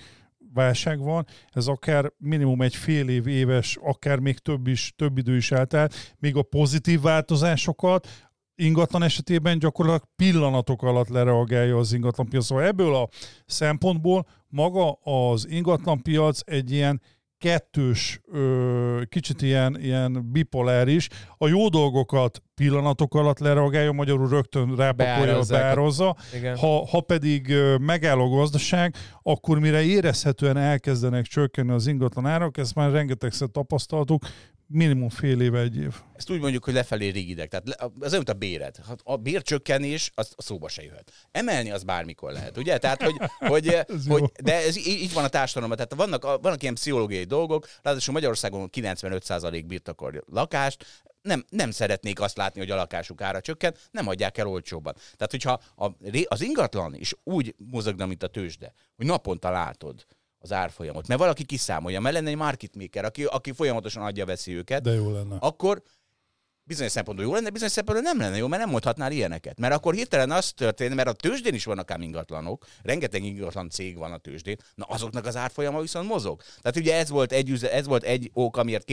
[0.55, 5.37] válság van, ez akár minimum egy fél év, éves, akár még több is, több idő
[5.37, 8.30] is eltelt, még a pozitív változásokat
[8.61, 12.45] ingatlan esetében gyakorlatilag pillanatok alatt lereagálja az ingatlanpiac.
[12.45, 13.09] Szóval ebből a
[13.47, 17.01] szempontból maga az ingatlanpiac egy ilyen
[17.39, 18.21] kettős,
[19.09, 26.17] kicsit ilyen, ilyen bipoláris, a jó dolgokat pillanatok alatt lereagálja, magyarul rögtön rápakolja, beározza,
[26.57, 32.75] ha, ha pedig megáll a gazdaság, akkor mire érezhetően elkezdenek csökkenni az ingatlan árak, ezt
[32.75, 34.25] már rengetegszer tapasztaltuk,
[34.73, 35.95] minimum fél év, egy év.
[36.15, 37.49] Ezt úgy mondjuk, hogy lefelé rigidek.
[37.49, 38.77] Tehát az olyan, a béred.
[39.05, 41.13] A bércsökkenés, az szóba se jöhet.
[41.31, 42.79] Emelni az bármikor lehet, ugye?
[42.79, 43.65] Tehát, hogy, hogy,
[44.07, 44.13] jó.
[44.13, 45.87] hogy de ez így van a társadalomban.
[45.87, 52.37] Tehát vannak, vannak ilyen pszichológiai dolgok, ráadásul Magyarországon 95% birtokol lakást, nem, nem szeretnék azt
[52.37, 54.95] látni, hogy a lakásuk ára csökken, nem adják el olcsóban.
[54.95, 55.91] Tehát, hogyha a,
[56.25, 60.07] az ingatlan is úgy mozogna, mint a tőzsde, hogy naponta látod
[60.43, 64.55] az árfolyamot, mert valaki kiszámolja, mert lenne egy market maker, aki, aki folyamatosan adja veszi
[64.57, 65.37] őket, De jó lenne.
[65.41, 65.83] akkor
[66.63, 69.59] bizonyos szempontból jó lenne, bizonyos szempontból nem lenne jó, mert nem mondhatnál ilyeneket.
[69.59, 73.97] Mert akkor hirtelen az történik, mert a tőzsdén is vannak ám ingatlanok, rengeteg ingatlan cég
[73.97, 76.43] van a tőzsdén, na azoknak az árfolyama viszont mozog.
[76.61, 78.85] Tehát ugye ez volt egy, ez volt egy ok, amiért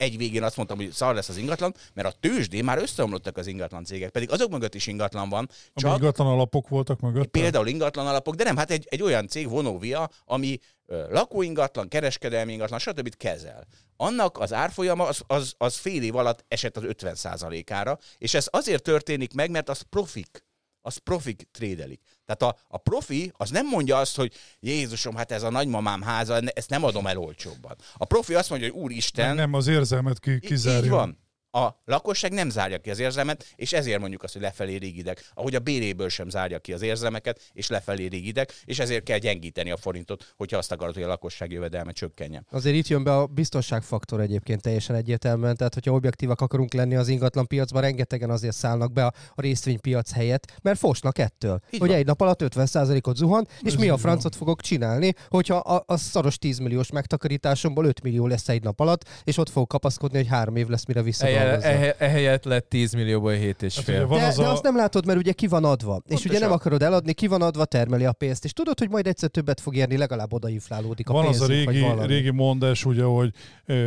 [0.00, 3.46] 2021 végén azt mondtam, hogy szar lesz az ingatlan, mert a tőzsdén már összeomlottak az
[3.46, 5.72] ingatlan cégek, pedig azok mögött is ingatlan van, Csak...
[5.74, 7.26] csak Ingatlan alapok voltak mögött.
[7.26, 12.78] Például ingatlan alapok, de nem, hát egy, egy olyan cég, Vonovia, ami lakóingatlan, kereskedelmi ingatlan,
[12.78, 13.16] stb.
[13.16, 13.66] kezel.
[13.96, 18.82] Annak az árfolyama az, az, az fél év alatt esett az 50%-ára, és ez azért
[18.82, 20.44] történik meg, mert az profik.
[20.82, 22.00] Az profik trédelik.
[22.24, 26.38] Tehát a, a profi az nem mondja azt, hogy Jézusom, hát ez a nagymamám háza,
[26.38, 27.76] ezt nem adom el olcsóbban.
[27.96, 30.82] A profi azt mondja, hogy úristen, Nem, nem az érzelmet ki, kizárja.
[30.84, 31.18] Így van.
[31.52, 35.30] A lakosság nem zárja ki az érzelmet, és ezért mondjuk azt, hogy lefelé rigidek.
[35.34, 39.70] Ahogy a béréből sem zárja ki az érzelmeket, és lefelé rigidek, és ezért kell gyengíteni
[39.70, 42.46] a forintot, hogyha azt akarod, hogy a lakosság jövedelme csökkenjen.
[42.50, 47.08] Azért itt jön be a biztonságfaktor egyébként teljesen egyértelműen, tehát hogyha objektívak akarunk lenni az
[47.08, 51.98] ingatlan piacban, rengetegen azért szállnak be a, részvénypiac helyett, mert fosnak ettől, Így hogy van.
[51.98, 55.96] egy nap alatt 50%-ot zuhan, és Ez mi a francot fogok csinálni, hogyha a, a
[55.96, 60.26] szaros 10 milliós megtakarításomból 5 millió lesz egy nap alatt, és ott fog kapaszkodni, hogy
[60.26, 61.68] három év lesz, mire Ehe- visszadolgozza.
[61.68, 64.06] ehe- Ehelyett lett 10 millióból 7 és Hát fél.
[64.06, 65.92] van de, az de a- azt nem látod, mert ugye ki van adva.
[66.06, 66.40] És ugye Pontosan.
[66.48, 68.44] nem akarod eladni, ki van adva, termeli a pénzt.
[68.44, 71.64] És tudod, hogy majd egyszer többet fog érni, legalább odainflálódik a Van az a pénzünk,
[71.64, 73.32] vagy régi, régi mondás, ugye, hogy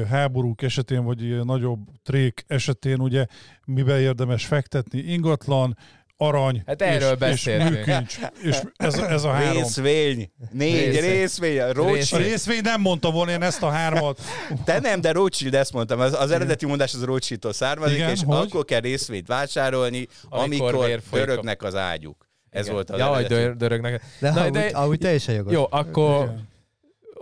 [0.10, 3.26] háborúk esetén, vagy nagyobb trék esetén, ugye,
[3.66, 5.78] miben érdemes fektetni, ingatlan,
[6.18, 8.18] arany Hát erről és, és műkincs.
[8.44, 9.62] És ez, ez a három.
[9.62, 10.32] Részvény!
[10.52, 11.10] Négy Részvény.
[11.12, 11.60] részvény!
[11.60, 11.70] A
[12.12, 14.20] A részvény nem mondtam volna én ezt a hármat.
[14.66, 16.00] Te nem, de Rothschild ezt mondtam.
[16.00, 18.36] Az, az eredeti mondás az Rothschildtól származik, Igen, és hogy?
[18.48, 22.28] akkor kell részvényt vásárolni, Amikor amikor, a- dörögnek az ágyuk.
[22.50, 22.74] Ez Igen.
[22.74, 23.42] volt az Ja, hogy eredeti.
[23.44, 24.02] dör- dörögnek.
[24.20, 25.54] De, Na, ahogy, de- ahogy teljesen jogos.
[25.54, 26.52] Jó, akkor Igen.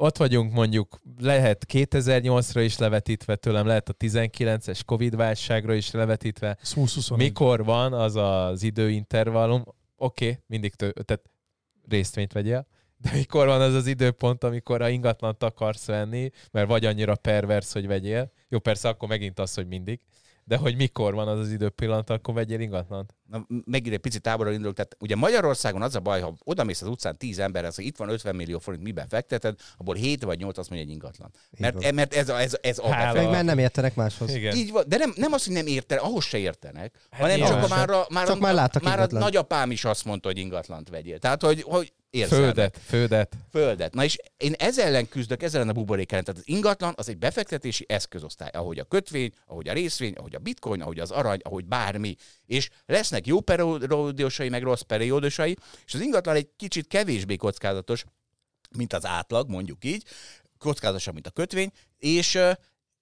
[0.02, 6.58] Ott vagyunk mondjuk, lehet 2008-ra is levetítve tőlem, lehet a 19-es Covid válságra is levetítve.
[6.62, 7.28] Ez 2021.
[7.28, 9.64] Mikor van az az időintervallum,
[9.96, 11.24] oké, okay, mindig tő, tehát
[11.88, 16.86] részvényt vegyél, de mikor van az az időpont, amikor a ingatlant akarsz venni, mert vagy
[16.86, 18.32] annyira pervers, hogy vegyél.
[18.50, 20.00] Jó, persze akkor megint az, hogy mindig.
[20.44, 23.16] De hogy mikor van az az időpillanat, akkor vegyél ingatlant.
[23.28, 26.82] Na, megint egy picit távolra indulok, tehát ugye Magyarországon az a baj, ha oda mész
[26.82, 30.24] az utcán 10 ember, az, hogy itt van 50 millió forint, miben fekteted, abból 7
[30.24, 31.32] vagy 8 azt mondja egy ingatlan.
[31.60, 31.94] Mert, van.
[31.94, 32.90] mert ez, a, ez, ez a.
[32.90, 34.36] Meg mert nem értenek máshoz.
[34.36, 34.56] Igen.
[34.56, 37.70] Így van, de nem, nem az, hogy nem értenek, ahhoz se értenek, Hát hanem csak
[37.70, 41.20] már, a, már, Csak a, már már a nagyapám is azt mondta, hogy ingatlant vegyél.
[41.20, 42.54] Tehát, hogy, hogy érzelmek.
[42.54, 43.36] Földet, földet.
[43.52, 43.94] Földet.
[43.94, 46.24] Na és én ezzel ellen küzdök, ezzel ellen a buborék ellen.
[46.24, 50.40] Tehát az ingatlan az egy befektetési eszközosztály, ahogy a kötvény, ahogy a részvény, ahogy a
[50.40, 52.16] bitcoin, ahogy az arany, ahogy bármi.
[52.46, 58.04] És lesznek jó periódusai, meg rossz periódusai, és az ingatlan egy kicsit kevésbé kockázatos,
[58.78, 60.04] mint az átlag, mondjuk így,
[60.58, 62.40] kockázatosabb, mint a kötvény, és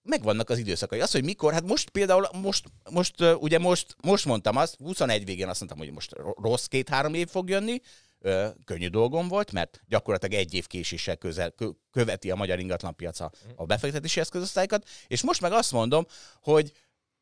[0.04, 1.00] megvannak az időszakai.
[1.00, 5.48] Az, hogy mikor, hát most például, most, most ugye most, most mondtam azt, 21 végén
[5.48, 7.82] azt mondtam, hogy most ro- rossz két-három év fog jönni,
[8.20, 13.32] ö, könnyű dolgom volt, mert gyakorlatilag egy év késéssel közel, kö, követi a magyar ingatlanpiaca
[13.56, 16.06] a befektetési eszközosztályokat, és most meg azt mondom,
[16.42, 16.72] hogy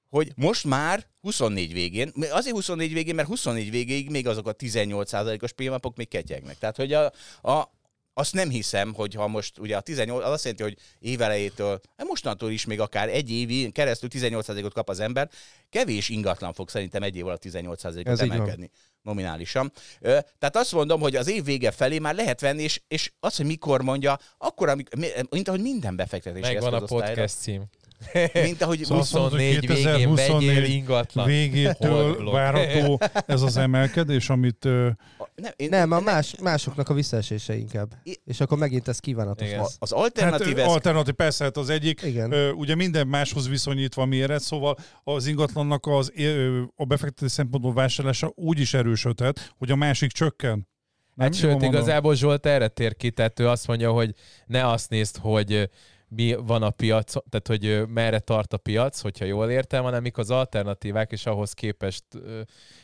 [0.09, 5.51] hogy most már 24 végén, azért 24 végén, mert 24 végéig még azok a 18%-os
[5.51, 6.57] PMAP-ok még ketyegnek.
[6.57, 7.71] Tehát, hogy a, a,
[8.17, 12.07] azt nem hiszem, hogy ha most ugye a 18, az azt jelenti, hogy évelejétől, hát
[12.07, 15.29] mostantól is még akár egy évi keresztül 18%-ot kap az ember,
[15.69, 18.37] kevés ingatlan fog szerintem egy év alatt 18%-ot Ez így van.
[18.37, 19.71] emelkedni nominálisan.
[19.99, 23.35] Ö, Tehát azt mondom, hogy az év vége felé már lehet venni, és, és az,
[23.35, 24.99] hogy mikor mondja, akkor, amikor,
[25.29, 27.63] mint ahogy minden befektetési Megvan a podcast cím.
[28.33, 31.25] mint ahogy Szóval azt mondod, 24 végén 2024 vegyél ingatlan.
[31.25, 34.89] Végétől várható ez az emelkedés, amit ö,
[35.35, 37.93] nem, én, Nem, a más, másoknak a visszaesése inkább.
[38.03, 39.47] I- És akkor megint ez kívánatos.
[39.47, 39.59] Igen.
[39.59, 39.75] A- lesz.
[39.79, 40.73] az Hát alternatív eszköz...
[40.73, 42.31] alternatív, persze, hát az egyik, Igen.
[42.31, 48.31] ö, ugye minden máshoz viszonyítva méret, szóval az ingatlannak az, ö, a befektetés szempontból vásárlása
[48.35, 50.67] úgy is erősödhet, hogy a másik csökken.
[51.13, 51.25] Nem?
[51.31, 51.79] Hát Jól sőt, mondom?
[51.81, 54.13] igazából Zsolt erre tér ki, tehát ő azt mondja, hogy
[54.45, 55.69] ne azt nézd, hogy
[56.09, 60.17] mi van a piac, tehát hogy merre tart a piac, hogyha jól értem, hanem mik
[60.17, 62.03] az alternatívák, és ahhoz képest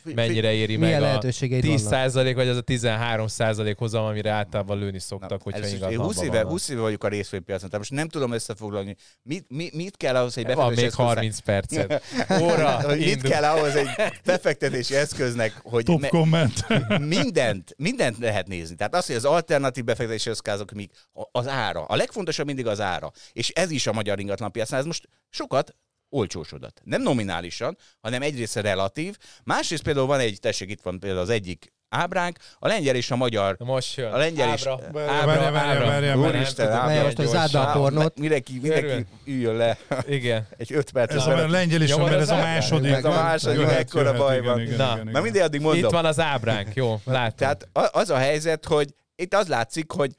[0.03, 1.87] mennyire éri Milyen meg a lehetőségeid 10 vannak?
[1.93, 5.73] százalék, vagy az a 13 százalék hozam, amire általában lőni szoktak, Na, hogyha is, én
[5.73, 6.49] ingatlanban 20 éve, vannak.
[6.49, 10.37] 20 éve vagyok a részvénypiacon, tehát most nem tudom összefoglalni, mit, mit, mit kell ahhoz
[10.37, 12.03] egy Van befektetési még 30 percet.
[12.41, 13.29] Óra, hogy mit indul.
[13.29, 13.87] kell ahhoz egy
[14.25, 16.65] befektetési eszköznek, hogy Top me- komment.
[17.17, 18.75] mindent, mindent lehet nézni.
[18.75, 20.89] Tehát az, hogy az alternatív befektetési eszközök, míg
[21.31, 21.83] az ára.
[21.83, 23.11] A legfontosabb mindig az ára.
[23.33, 24.79] És ez is a magyar ingatlanpiacnál.
[24.79, 25.75] Ez most sokat
[26.09, 26.81] olcsósodott.
[26.83, 29.17] Nem nominálisan, hanem egyrészt relatív.
[29.43, 33.15] Másrészt például van egy, tessék, itt van például az egyik ábránk, a lengyel és a
[33.15, 33.55] magyar.
[33.59, 34.11] Most jön.
[34.11, 35.85] A lengyel Ábra, Várjál, ábra, ábra.
[35.85, 37.03] várjál, Nem Úristen, ábra.
[37.03, 38.19] Most, hogy zárd a pornót.
[38.19, 40.47] Mindenki, mindenki üljön le Igen.
[40.57, 41.13] egy öt perc.
[41.13, 42.91] Ez a lengyel mert az ez a második.
[42.91, 44.61] Ez a második, ekkora baj van.
[44.61, 45.83] Na, mindig addig mondom.
[45.83, 47.35] Itt van az ábránk, jó, látom.
[47.37, 50.11] Tehát a- az a helyzet, hogy itt az látszik, hogy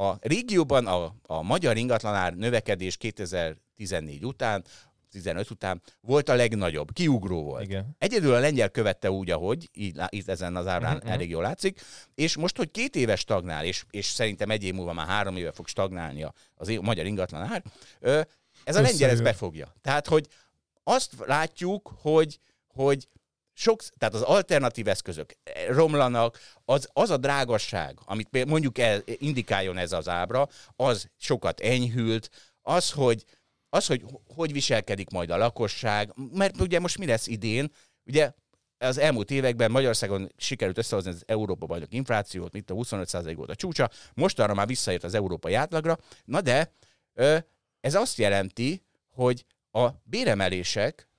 [0.00, 4.64] a régióban a, a magyar ingatlanár növekedés 2014 után,
[5.10, 7.62] 15 után volt a legnagyobb, kiugró volt.
[7.62, 7.96] Igen.
[7.98, 11.80] Egyedül a lengyel követte úgy, ahogy, így, itt ezen az ábrán Mhm, elég jól látszik,
[12.14, 15.52] és most, hogy két éves stagnál, és, és szerintem egy év múlva már három éve
[15.52, 17.62] fog stagnálni a- az é- a magyar ingatlanár,
[18.64, 19.22] ez a lengyel Összejön.
[19.22, 19.74] befogja.
[19.82, 20.26] Tehát, hogy
[20.84, 23.08] azt látjuk, hogy, hogy
[23.60, 25.32] sok, tehát az alternatív eszközök
[25.68, 32.30] romlanak, az, az a drágasság, amit mondjuk el, indikáljon ez az ábra, az sokat enyhült,
[32.62, 33.24] az, hogy
[33.68, 37.72] az, hogy hogy viselkedik majd a lakosság, mert ugye most mi lesz idén,
[38.04, 38.32] ugye
[38.78, 43.54] az elmúlt években Magyarországon sikerült összehozni az Európa bajnok inflációt, mint a 25% volt a
[43.54, 46.72] csúcsa, mostanra már visszaért az európai átlagra, na de
[47.80, 51.09] ez azt jelenti, hogy a béremelések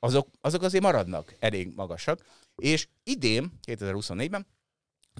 [0.00, 4.46] azok, azok azért maradnak elég magasak, és idén, 2024-ben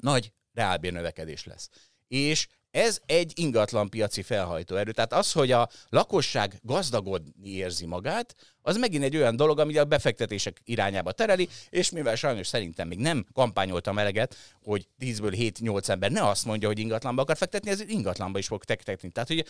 [0.00, 1.70] nagy reálbérnövekedés lesz.
[2.08, 4.92] És ez egy ingatlanpiaci felhajtó erő.
[4.92, 9.85] Tehát az, hogy a lakosság gazdagodni érzi magát, az megint egy olyan dolog, ami a
[9.85, 16.11] befektetések irányába tereli, és mivel sajnos szerintem még nem kampányoltam eleget, hogy 10-ből 7-8 ember
[16.11, 19.11] ne azt mondja, hogy ingatlanba akar fektetni, ezért ingatlanba is fog tektetni.
[19.11, 19.46] Tehát, hogy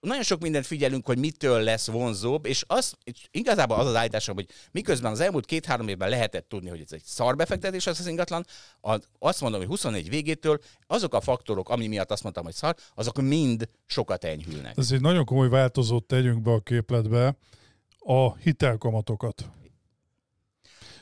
[0.00, 4.34] nagyon sok mindent figyelünk, hogy mitől lesz vonzóbb, és az, és igazából az az állításom,
[4.34, 8.06] hogy miközben az elmúlt két-három évben lehetett tudni, hogy ez egy szar befektetés az az
[8.06, 8.46] ingatlan,
[8.80, 12.74] az, azt mondom, hogy 24 végétől azok a faktorok, ami miatt azt mondtam, hogy szar,
[12.94, 14.76] azok mind sokat enyhülnek.
[14.76, 17.36] Ez egy nagyon komoly változót tegyünk be a képletbe,
[17.98, 19.50] a hitelkamatokat.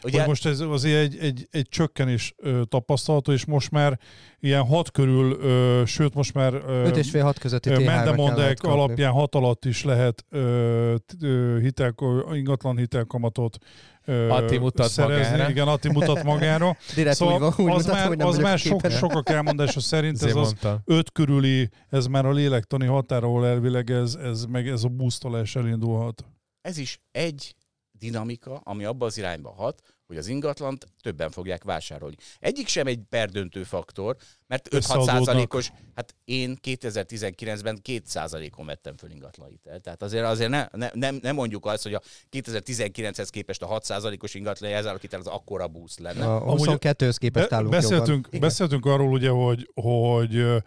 [0.04, 3.98] Ugye, Hogy most ez azért egy, egy, egy csökkenés ö, tapasztalható, és most már
[4.40, 7.84] ilyen hat körül, ö, sőt most már ö, 5 és fél 6 közötti ö, T3
[7.84, 11.94] Mendemondek alapján hat alatt is lehet ö, ö, hitel,
[12.32, 13.58] ingatlan hitelkamatot
[14.06, 15.30] Atti mutat szerezni.
[15.30, 15.50] magára.
[15.50, 16.76] Igen, Atti mutat magára.
[16.94, 19.80] Direkt szóval úgy van, úgy az mutat, már, hogy nem az már sok, sokak elmondása
[19.80, 24.68] szerint ez az öt körüli, ez már a lélektani határa, ahol elvileg ez, ez, meg
[24.68, 26.24] ez a boostolás elindulhat.
[26.60, 27.54] ez is egy
[27.98, 29.82] dinamika, ami abba az irányba hat,
[30.14, 32.16] hogy az ingatlant többen fogják vásárolni.
[32.40, 35.16] Egyik sem egy perdöntő faktor, mert 5-6 Összeadódnak.
[35.16, 39.82] százalékos, hát én 2019-ben 2 százalékon vettem föl ingatlanhitelt.
[39.82, 43.84] Tehát azért, azért ne, ne, nem, nem mondjuk azt, hogy a 2019-hez képest a 6
[43.84, 46.34] százalékos ingatlan jelzáloghitel az akkora boost lenne.
[46.34, 47.90] A 22-höz képest állunk jobban.
[47.90, 48.40] beszéltünk, Igen.
[48.40, 50.62] beszéltünk arról ugye, hogy, hogy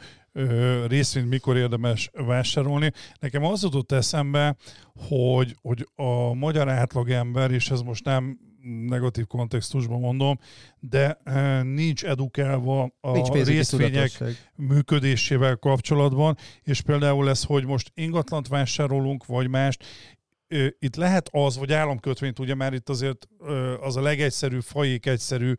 [0.87, 2.91] részvényt mikor érdemes vásárolni.
[3.19, 4.55] Nekem az jutott eszembe,
[5.07, 8.46] hogy, hogy a magyar átlagember, és ez most nem
[8.87, 10.39] negatív kontextusban mondom,
[10.79, 14.23] de ö, nincs edukálva a Nincs részvények
[14.55, 19.85] működésével kapcsolatban, és például ez, hogy most ingatlant vásárolunk, vagy mást,
[20.79, 23.27] itt lehet az, vagy államkötvényt, ugye már itt azért
[23.81, 25.53] az a legegyszerűbb, fajék egyszerű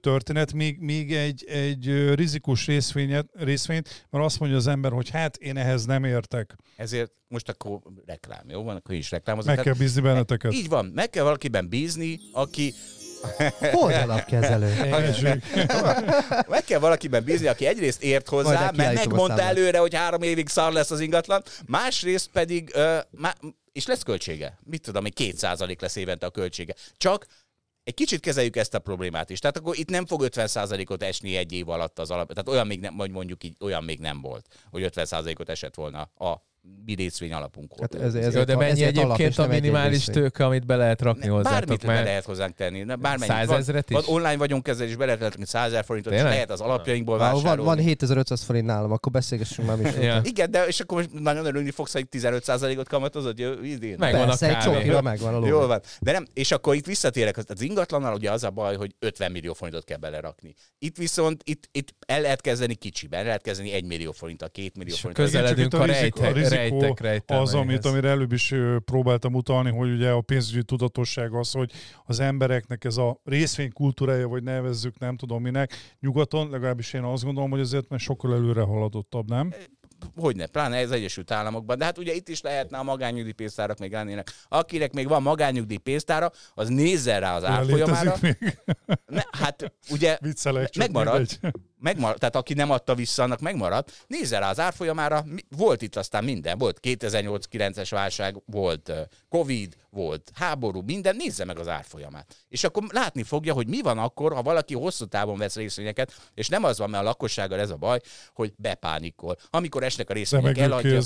[0.00, 5.36] történet, még, még egy, egy rizikus részvényet, részvényt, mert azt mondja az ember, hogy hát
[5.36, 6.56] én ehhez nem értek.
[6.76, 9.54] Ezért most akkor reklám, jó van, akkor is reklámozom.
[9.54, 10.52] Meg Tehát kell bízni benneteket.
[10.52, 12.74] Így van, meg kell valakiben bízni, aki
[13.72, 14.74] Oldalapkezelő.
[16.48, 20.72] Meg kell valakiben bízni, aki egyrészt ért hozzá, mert megmondta előre, hogy három évig szar
[20.72, 22.74] lesz az ingatlan, másrészt pedig,
[23.10, 23.34] má,
[23.72, 24.58] és lesz költsége.
[24.64, 26.74] Mit tudom, hogy két százalék lesz évente a költsége.
[26.96, 27.26] Csak
[27.84, 29.38] egy kicsit kezeljük ezt a problémát is.
[29.38, 32.28] Tehát akkor itt nem fog 50%-ot esni egy év alatt az alap.
[32.28, 36.50] Tehát olyan még nem, mondjuk így, olyan még nem volt, hogy 50%-ot esett volna a
[36.84, 40.76] mi részvény alapunk Hát ez, ez Jó, de mennyi egyébként a minimális tőke, amit be
[40.76, 41.58] lehet rakni Ne, hozzátok?
[41.58, 42.82] Bármit be Mert lehet hozzánk tenni.
[42.82, 43.30] Ne, Bármennyi.
[43.30, 44.06] Százezret van, is?
[44.06, 46.36] van online vagyonkezelés, be lehet rakni 100 ezer forintot, és Tényleg?
[46.36, 47.62] lehet az alapjainkból Van, vásárolni.
[47.62, 49.94] van 7500 forint nálam, akkor beszélgessünk már mi is.
[49.96, 50.20] Ja.
[50.24, 53.96] Igen, de és akkor most nagyon örülni fogsz, hogy 15%-ot kamatozod idén.
[53.98, 54.74] Megvan a Persze, egy kávé.
[54.76, 55.46] csokira megvan a ló.
[55.46, 55.80] Jól van.
[56.00, 59.52] De nem, és akkor itt visszatérek, az, ingatlannal ugye az a baj, hogy 50 millió
[59.52, 60.54] forintot kell belerakni.
[60.78, 64.70] Itt viszont, itt, itt el lehet kezdeni kicsiben, el lehet kezdeni 1 millió forinttal, 2
[64.74, 65.24] millió És forinttal.
[65.26, 67.54] közeledünk a, a a rizikó rizikó rejtelmeihez.
[67.54, 71.72] az, amit, amire előbb is próbáltam utalni, hogy ugye a pénzügyi tudatosság az, hogy
[72.04, 77.50] az embereknek ez a részvénykultúrája, vagy nevezzük, nem tudom minek, nyugaton, legalábbis én azt gondolom,
[77.50, 79.54] hogy azért már sokkal előre haladottabb, nem?
[80.16, 81.78] Hogyne, pláne ez Egyesült Államokban.
[81.78, 84.30] De hát ugye itt is lehetne a magányugdíjpénztárak még lennének.
[84.48, 88.14] Akinek még van magányugdíjpénztára, az nézzen rá az árfolyamára.
[89.06, 90.18] Ne, hát ugye
[90.78, 91.26] megmarad,
[91.82, 93.88] megmarad, tehát aki nem adta vissza, annak megmarad.
[94.06, 95.24] Nézze rá az árfolyamára,
[95.56, 98.92] volt itt aztán minden, volt 2008-9-es válság, volt
[99.28, 102.44] Covid, volt háború, minden, nézze meg az árfolyamát.
[102.48, 106.48] És akkor látni fogja, hogy mi van akkor, ha valaki hosszú távon vesz részvényeket, és
[106.48, 108.00] nem az van, mert a lakossággal ez a baj,
[108.34, 109.36] hogy bepánikol.
[109.50, 111.00] Amikor esnek a részvények, eladja,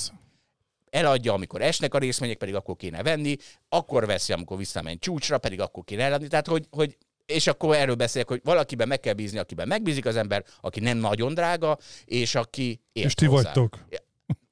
[0.91, 3.37] eladja, amikor esnek a részvények, pedig akkor kéne venni,
[3.69, 6.29] akkor veszi, amikor visszamegy csúcsra, pedig akkor kéne eladni.
[6.29, 6.97] Tehát, hogy, hogy
[7.27, 10.99] és akkor erről beszélek, hogy valakiben meg kell bízni, akiben megbízik az ember, aki nem
[10.99, 13.43] nagyon drága, és aki ért És ti hozzá.
[13.43, 13.79] vagytok.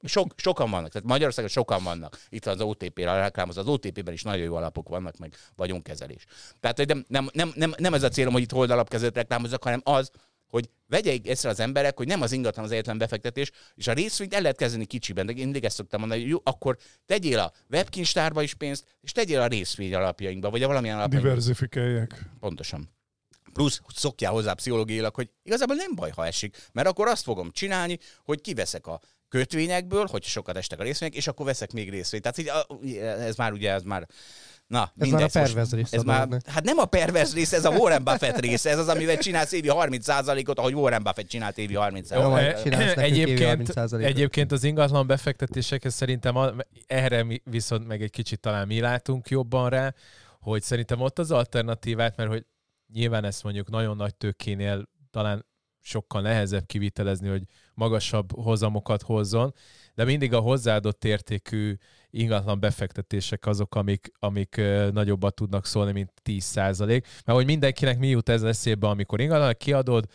[0.03, 2.17] Sok, sokan vannak, tehát Magyarországon sokan vannak.
[2.29, 6.25] Itt az OTP-re reklámoz, az OTP-ben is nagyon jó alapok vannak, meg vagyonkezelés.
[6.59, 9.81] Tehát hogy nem, nem, nem, nem, nem ez a célom, hogy itt holdalapkezelőt reklámozok, hanem
[9.83, 10.11] az,
[10.55, 14.33] hogy vegyék észre az emberek, hogy nem az ingatlan az egyetlen befektetés, és a részvényt
[14.33, 17.51] el lehet kezdeni kicsiben, de én mindig ezt szoktam mondani, hogy jó, akkor tegyél a
[17.69, 21.29] webkincstárba is pénzt, és tegyél a részvény alapjainkba, vagy a valamilyen alapjainkba.
[21.29, 22.29] Diversifikálják.
[22.39, 22.89] Pontosan.
[23.53, 27.99] Plusz szokjál hozzá pszichológiailag, hogy igazából nem baj, ha esik, mert akkor azt fogom csinálni,
[28.23, 32.23] hogy kiveszek a kötvényekből, hogy sokat estek a részvények, és akkor veszek még részvényt.
[32.23, 32.37] Tehát
[32.83, 34.07] így, ez már ugye, ez már
[34.67, 37.33] Na, Ez már mindegy, a most- perverz része Ez a már, hát nem a perverz
[37.33, 41.27] része, ez a Warren Buffett része, ez az, amivel csinálsz évi 30%-ot, ahogy Warren Buffett
[41.27, 42.21] csinált évi 30%-ot.
[42.23, 42.35] Jó,
[43.03, 44.01] egyébként, 30%-ot.
[44.01, 46.51] egyébként az ingatlan befektetésekhez szerintem a,
[46.87, 49.93] erre mi- viszont meg egy kicsit talán mi látunk jobban rá,
[50.39, 52.45] hogy szerintem ott az alternatívát, mert hogy
[52.93, 55.45] nyilván ezt mondjuk nagyon nagy tőkénél talán
[55.81, 57.43] sokkal nehezebb kivitelezni, hogy
[57.73, 59.53] magasabb hozamokat hozzon,
[59.95, 61.75] de mindig a hozzáadott értékű
[62.09, 68.29] ingatlan befektetések azok, amik, amik nagyobbat tudnak szólni, mint 10% Mert hogy mindenkinek mi jut
[68.29, 70.05] ez eszébe, amikor ingatlan kiadod,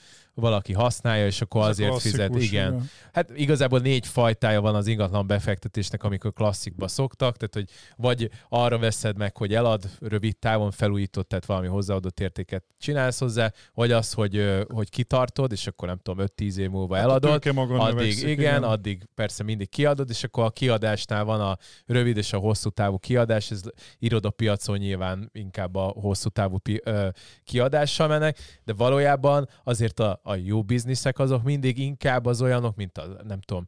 [0.40, 2.16] valaki használja, és akkor Ez azért fizet.
[2.30, 2.90] klasszikus, Igen.
[3.12, 8.78] Hát igazából négy fajtája van az ingatlan befektetésnek, amikor klasszikba szoktak, tehát hogy vagy arra
[8.78, 14.12] veszed meg, hogy elad, rövid távon felújított, tehát valami hozzáadott értéket csinálsz hozzá, vagy az,
[14.12, 17.54] hogy, hogy kitartod, és akkor nem tudom, 5-10 év múlva Hát eladod, addig
[17.94, 18.62] növekszik, igen, igen.
[18.62, 22.98] addig persze mindig kiadod, és akkor a kiadásnál van a rövid és a hosszú távú
[22.98, 23.60] kiadás, ez
[23.98, 27.08] irodapiacon nyilván inkább a hosszú távú pi, ö,
[27.44, 32.98] kiadással mennek, de valójában azért a, a jó bizniszek azok mindig inkább az olyanok, mint
[32.98, 33.64] a, nem tudom,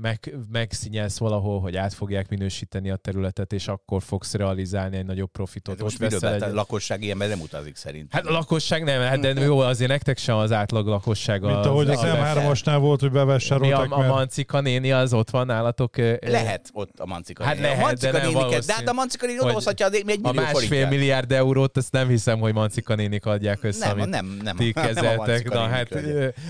[0.00, 5.30] meg, megszínyelsz valahol, hogy át fogják minősíteni a területet, és akkor fogsz realizálni egy nagyobb
[5.30, 5.76] profitot.
[5.76, 8.12] De most Ott veszel egy- A lakosság ilyenben nem utazik szerint.
[8.12, 11.40] Hát a lakosság nem, hát de jó, azért nektek sem az átlag lakosság.
[11.40, 15.12] Mint ahogy az a- M3-asnál volt, hogy mi bevásárolták, a, a mert Mancika néni az
[15.12, 15.96] ott van nálatok?
[16.20, 19.26] Lehet ott a Mancika Hát lehet, a Mancika de nem néniket, de hát a Mancika
[19.26, 20.90] néni odahozhatja egy millió A másfél forintját.
[20.90, 24.56] milliárd eurót, ezt nem hiszem, hogy Mancika nénik adják össze, Nem, amit nem, nem.
[24.56, 25.26] ti nem a kezeltek.
[25.26, 25.88] Mancika Na hát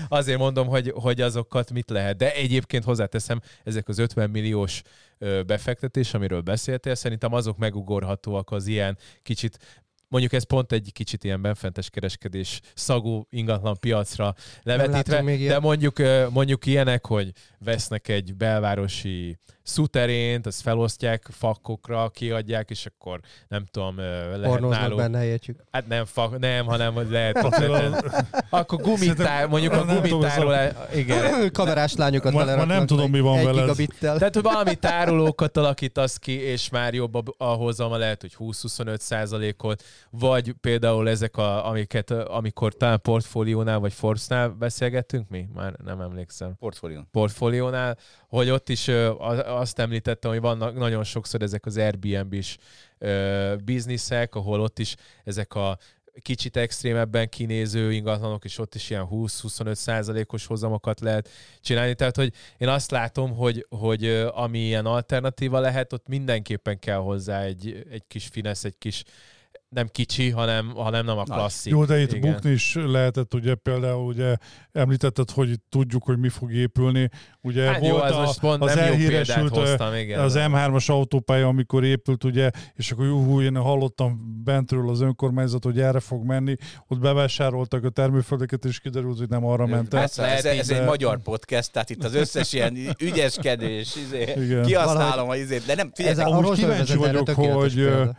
[0.07, 2.17] azért mondom, hogy, hogy azokat mit lehet.
[2.17, 4.81] De egyébként hozzáteszem, ezek az 50 milliós
[5.45, 9.57] befektetés, amiről beszéltél, szerintem azok megugorhatóak az ilyen kicsit
[10.09, 15.97] Mondjuk ez pont egy kicsit ilyen benfentes kereskedés szagú ingatlan piacra levetítve, de mondjuk,
[16.29, 19.37] mondjuk ilyenek, hogy vesznek egy belvárosi
[19.67, 25.59] szuterént, azt felosztják fakkokra, kiadják, és akkor nem tudom, lehet Pornóznak náluk benne helyetjük.
[25.71, 27.37] Hát nem, fa, nem, hanem hogy lehet
[28.49, 31.41] Akkor gumitár, mondjuk a gumitáról, ez igen.
[31.51, 34.17] Kamerás lányokat Ma- ma nem tudom, mi van gigabittel.
[34.17, 38.99] Tehát, hogy valami tárolókat alakítasz ki, és már jobb a, a hozama, lehet, hogy 20-25
[38.99, 45.47] százalékot, vagy például ezek, a, amiket, amikor talán portfóliónál, vagy Forbes-nál beszélgettünk mi?
[45.53, 46.55] Már nem emlékszem.
[46.59, 47.07] Portfólión.
[47.11, 47.97] portfóliónál,
[48.27, 48.87] hogy ott is
[49.45, 52.57] azt említettem, hogy vannak nagyon sokszor ezek az Airbnb-s
[53.63, 55.77] bizniszek, ahol ott is ezek a
[56.21, 61.29] kicsit extrémebben kinéző ingatlanok, és ott is ilyen 20-25 százalékos hozamokat lehet
[61.61, 61.95] csinálni.
[61.95, 67.41] Tehát, hogy én azt látom, hogy, hogy ami ilyen alternatíva lehet, ott mindenképpen kell hozzá
[67.41, 69.03] egy, egy kis finesz, egy kis
[69.69, 71.71] nem kicsi, hanem, hanem nem a klasszik.
[71.71, 72.31] Jó, de itt Igen.
[72.31, 74.35] bukni is lehetett, ugye például ugye
[74.71, 77.09] említetted, hogy tudjuk, hogy mi fog épülni.
[77.41, 80.19] Ugye Hát jó, volt az a, most pont az nem jó elhíresült hoztam, igen.
[80.19, 85.63] az M3-as autópálya, amikor épült, ugye, és akkor jó, hú, én hallottam bentről az önkormányzat,
[85.63, 86.55] hogy erre fog menni,
[86.87, 89.99] ott bevásároltak a termőföldeket, és kiderült, hogy nem arra ment el.
[89.99, 94.63] Persze, ez, ez egy magyar podcast, tehát itt az összes ilyen ügyeskedés, izé, Igen.
[94.63, 98.15] kihasználom a izét, de nem, figyelj, Ez a, a kíváncsi vagyok, hogy, példa.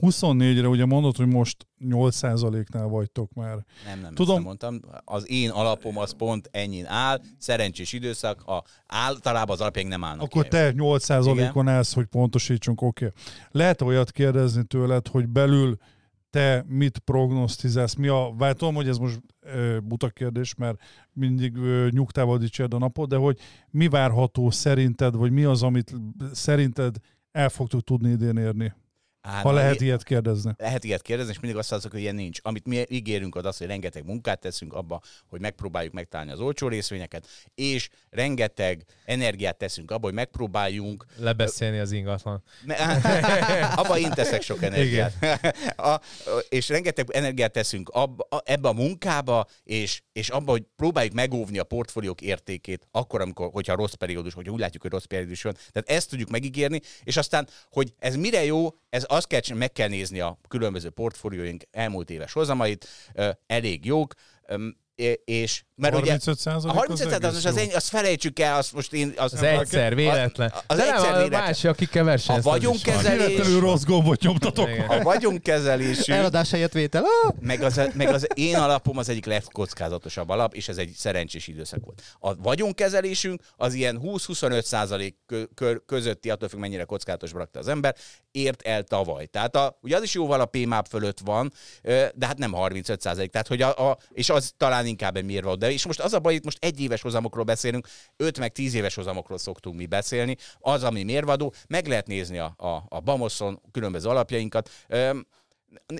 [0.00, 3.64] 24-re ugye mondod, hogy most 8%-nál vagytok már.
[3.84, 4.14] Nem, nem, Tudom.
[4.14, 4.42] Tudom.
[4.42, 4.80] mondtam.
[5.04, 10.24] Az én alapom az pont ennyin áll, szerencsés időszak, a, általában az alapjaink nem állnak
[10.24, 13.04] Akkor te 8%-on állsz, hogy pontosítsunk, oké.
[13.04, 13.22] Okay.
[13.50, 15.76] Lehet olyat kérdezni tőled, hogy belül
[16.30, 17.94] te mit prognosztizálsz?
[17.94, 20.80] Mi a, vár, tudom, hogy ez most ö, buta kérdés, mert
[21.12, 23.38] mindig ö, nyugtával dicsérd a napot, de hogy
[23.70, 25.94] mi várható szerinted, vagy mi az, amit
[26.32, 26.96] szerinted
[27.32, 28.74] el fogtok tudni idén érni?
[29.20, 30.52] Á, Ha lehet ilyet kérdezni.
[30.56, 32.38] lehet ilyet kérdezni, és mindig azt mondjuk, hogy ilyen nincs.
[32.42, 36.68] Amit mi ígérünk az az, hogy rengeteg munkát teszünk abba, hogy megpróbáljuk megtalálni az olcsó
[36.68, 42.42] részvényeket, és rengeteg energiát teszünk abba, hogy megpróbáljunk Lebeszélni az ingatlan.
[43.76, 45.12] abba én teszek sok energiát.
[45.76, 46.00] a,
[46.48, 51.58] és rengeteg energiát teszünk abba, a- ebbe a munkába, és, és abba, hogy próbáljuk megóvni
[51.58, 55.52] a portfóliók értékét, akkor, amikor, hogyha rossz periódus, hogyha úgy látjuk, hogy rossz periódus van.
[55.72, 59.88] Tehát ezt tudjuk megígérni, és aztán, hogy ez mire jó, ez azt kell, meg kell
[59.88, 62.88] nézni a különböző portfólióink elmúlt éves hozamait,
[63.46, 64.14] elég jók,
[65.24, 68.92] és mert ugye 35 a 35 az, az, az, én, azt felejtsük el, azt most
[68.92, 69.12] én...
[69.16, 70.52] Az, Az egyszer, véletlen.
[70.66, 71.40] Az De nem, egyszer a véletlen.
[71.40, 72.52] másik, akikkel versenyeztek.
[72.52, 74.68] A vagyonkezelés- Véletlenül rossz gombot nyomtatok.
[74.68, 74.88] Igen.
[74.88, 77.02] A vagyonkezelésünk, Eladás helyett vétel.
[77.02, 77.34] Ah!
[77.40, 81.84] meg az, meg az én alapom az egyik legkockázatosabb alap, és ez egy szerencsés időszak
[81.84, 82.02] volt.
[82.18, 85.16] A vagyonkezelésünk az ilyen 20-25 százalék
[85.86, 87.96] közötti, attól függ mennyire kockázatos rakta az ember,
[88.30, 89.26] ért el tavaly.
[89.26, 91.52] Tehát a, ugye az is jóval a PMAP fölött van,
[92.14, 93.30] de hát nem 35 százalék.
[93.30, 96.18] Tehát, hogy a, a, és az talán inkább egy mérve de és most az a
[96.18, 100.36] baj, itt most egy éves hozamokról beszélünk, 5 meg 10 éves hozamokról szoktunk mi beszélni,
[100.58, 104.70] az, ami mérvadó, meg lehet nézni a, a, a Bamoszon különböző alapjainkat.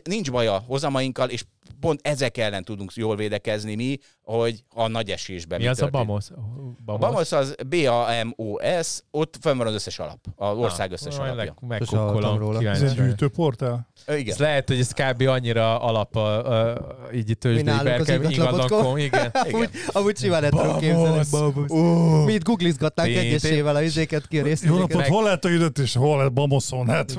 [0.05, 1.45] Nincs baj a hozamainkkal, és
[1.81, 6.07] pont ezek ellen tudunk jól védekezni mi, hogy a nagy esésben Mi az a történt.
[6.07, 6.31] Bamos?
[6.87, 11.55] A Bamos az B-A-M-O-S, ott fönn van az összes alap, az ország összes alapja.
[11.61, 12.71] Megkukkolom, róla.
[12.71, 13.89] Ez egy gyűjtőportál?
[14.07, 14.33] Igen.
[14.33, 15.23] Ez lehet, hogy ez kb.
[15.23, 16.83] annyira alap a, a,
[17.15, 18.97] így tőzsdei nálunk az berkem, ingatlan.com.
[18.97, 19.31] ingatlan.com, igen.
[19.53, 21.21] Amúgy, amúgy simán el tudom képzelni.
[21.71, 25.79] Ó, Mi itt googlizgatnánk egyesével a izéket ki a Jó napot, hol lehet a időt,
[25.79, 26.89] és hol lehet Bamoszon?
[26.89, 27.11] Hát,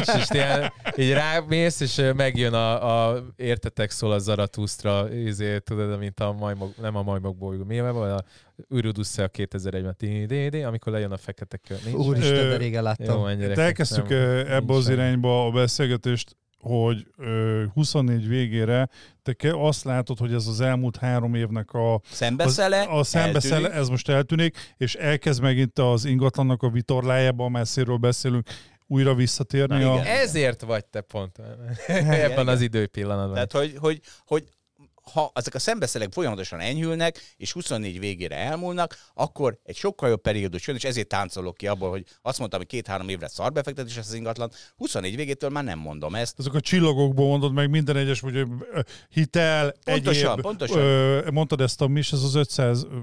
[0.00, 3.24] és, és ilyen, így rámész, és megjön a, a
[3.64, 8.10] értetek szól a Zaratustra, izé, tudod, mint a majmok, nem a majmok bolygó, mi van,
[8.10, 8.22] a
[8.68, 11.94] Ürudusza 2001-ben, TDD, amikor lejön a fekete kör.
[11.94, 13.26] Úristen, de régen Jó, láttam.
[13.26, 13.50] ennyire.
[13.50, 14.10] Itt elkezdtük
[14.48, 18.88] ebbe az irányba a beszélgetést, hogy ö, 24 végére
[19.22, 23.54] te ke- azt látod, hogy ez az elmúlt három évnek a, az, Szembeszele, a szembeszele,
[23.54, 23.78] eltűnik.
[23.80, 28.48] ez most eltűnik, és elkezd megint az ingatlannak a vitorlájába, messziről beszélünk,
[28.90, 29.94] újra visszatérni Na a...
[29.94, 30.06] igen.
[30.06, 31.38] Ezért vagy te pont
[31.86, 32.48] ebben igen.
[32.48, 33.34] az időpillanatban.
[33.34, 34.44] Tehát, hogy, hogy, hogy
[35.12, 40.66] ha ezek a szembeszelek folyamatosan enyhülnek, és 24 végére elmúlnak, akkor egy sokkal jobb periódus
[40.66, 44.14] jön, és ezért táncolok ki abból, hogy azt mondtam, hogy két-három évre szarbefektetés ez az
[44.14, 44.50] ingatlan.
[44.76, 46.38] 24 végétől már nem mondom ezt.
[46.38, 48.46] Azok a csillagokból mondod meg minden egyes, hogy
[49.08, 50.78] hitel, Pontosan, egyéb, pontosan.
[50.78, 52.96] Ö, mondtad ezt a, mi is ez az 500 ö,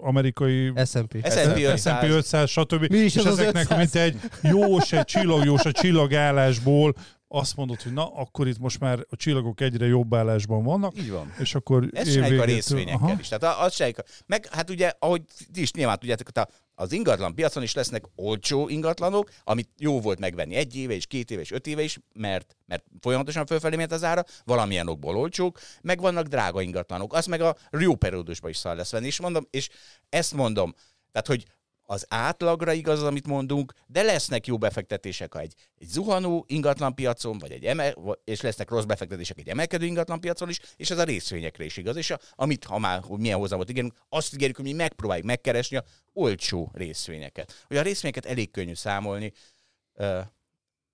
[0.00, 1.16] amerikai S&P.
[1.30, 1.80] S&P 500.
[1.80, 2.86] S&P 500, stb.
[2.90, 3.78] Mi is és az az ezeknek 500?
[3.78, 6.94] mint egy jós, egy csillagjós, a csillagállásból
[7.28, 11.10] azt mondod, hogy na, akkor itt most már a csillagok egyre jobb állásban vannak, Így
[11.10, 11.32] van.
[11.38, 13.16] és akkor Ezt csináljuk a évvégétől- részvényekkel Aha.
[13.20, 13.28] is.
[13.28, 13.98] Tehát a- azt csináljuk.
[13.98, 15.22] a- Meg hát ugye, ahogy
[15.52, 16.48] ti is nyilván tudjátok, a-
[16.80, 21.30] az ingatlan piacon is lesznek olcsó ingatlanok, amit jó volt megvenni egy éve és két
[21.30, 25.60] éve és öt éve is, mert, mert folyamatosan fölfelé ment az ára, valamilyen okból olcsók,
[25.82, 27.12] meg vannak drága ingatlanok.
[27.12, 29.06] Az meg a jó periódusban is szar lesz venni.
[29.06, 29.68] És mondom, és
[30.08, 30.74] ezt mondom,
[31.12, 31.44] tehát, hogy
[31.90, 37.52] az átlagra igaz, az, amit mondunk, de lesznek jó befektetések egy, egy zuhanó ingatlanpiacon, vagy
[37.52, 41.76] egy vagy- és lesznek rossz befektetések egy emelkedő ingatlanpiacon is, és ez a részvényekre is
[41.76, 41.96] igaz.
[41.96, 45.76] És a, amit, ha már hogy milyen hozamot ígérünk, azt ígérjük, hogy mi megpróbáljuk megkeresni
[45.76, 47.64] a olcsó részvényeket.
[47.66, 49.32] Hogy a részvényeket elég könnyű számolni,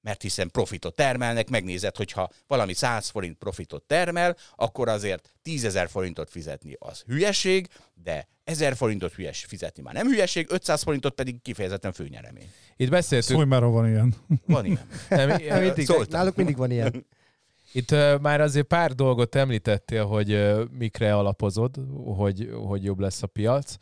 [0.05, 5.89] mert hiszen profitot termelnek, megnézed, hogyha valami 100 forint profitot termel, akkor azért 10 ezer
[5.89, 11.43] forintot fizetni az hülyeség, de 1000 forintot hülyes fizetni már nem hülyeség, 500 forintot pedig
[11.43, 12.51] kifejezetten főnyeremény.
[12.77, 14.15] Itt beszéltünk, Szólj már, ha van ilyen.
[14.47, 14.87] Van ilyen.
[15.09, 16.19] nem, Mindig, Szóltam.
[16.19, 17.07] náluk mindig van ilyen.
[17.73, 21.77] Itt uh, már azért pár dolgot említettél, hogy uh, mikre alapozod,
[22.17, 23.77] hogy, hogy jobb lesz a piac.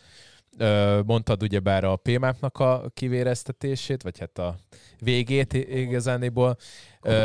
[1.07, 4.57] Mondtad ugyebár a PMAP-nak a kivéreztetését, vagy hát a
[4.99, 6.57] végét igazániból.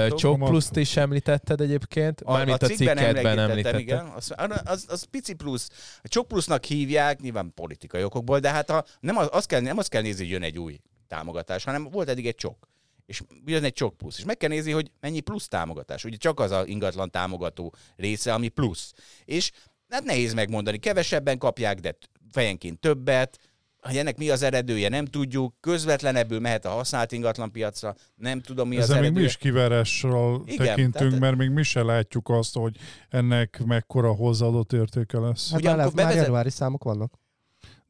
[0.10, 3.80] Csok pluszt is említetted egyébként, mármint a, cikkben cikketben említetted.
[3.80, 5.70] Igen, az, az, az, pici plusz.
[6.04, 9.78] A csok plusznak hívják, nyilván politikai okokból, de hát a, nem, az, az kell, nem
[9.78, 12.68] azt kell nézni, hogy jön egy új támogatás, hanem volt eddig egy csok.
[13.06, 14.18] És jön egy csok plusz.
[14.18, 16.04] És meg kell nézni, hogy mennyi plusz támogatás.
[16.04, 18.94] Ugye csak az a ingatlan támogató része, ami plusz.
[19.26, 19.52] És
[19.90, 21.98] hát nehéz megmondani, kevesebben kapják, de
[22.32, 23.40] fejenként többet.
[23.82, 28.68] hogy ennek mi az eredője, nem tudjuk, közvetlenebbül mehet a használt ingatlan piacra, nem tudom
[28.68, 29.28] mi az Ezzel még mi eredője.
[29.28, 32.76] is kivárással Igen, tekintünk, tehát- mert még mi se látjuk azt, hogy
[33.10, 35.52] ennek mekkora hozzáadott értéke lesz.
[35.52, 37.14] Hát Ugye, már, bevezet- januári számok vannak.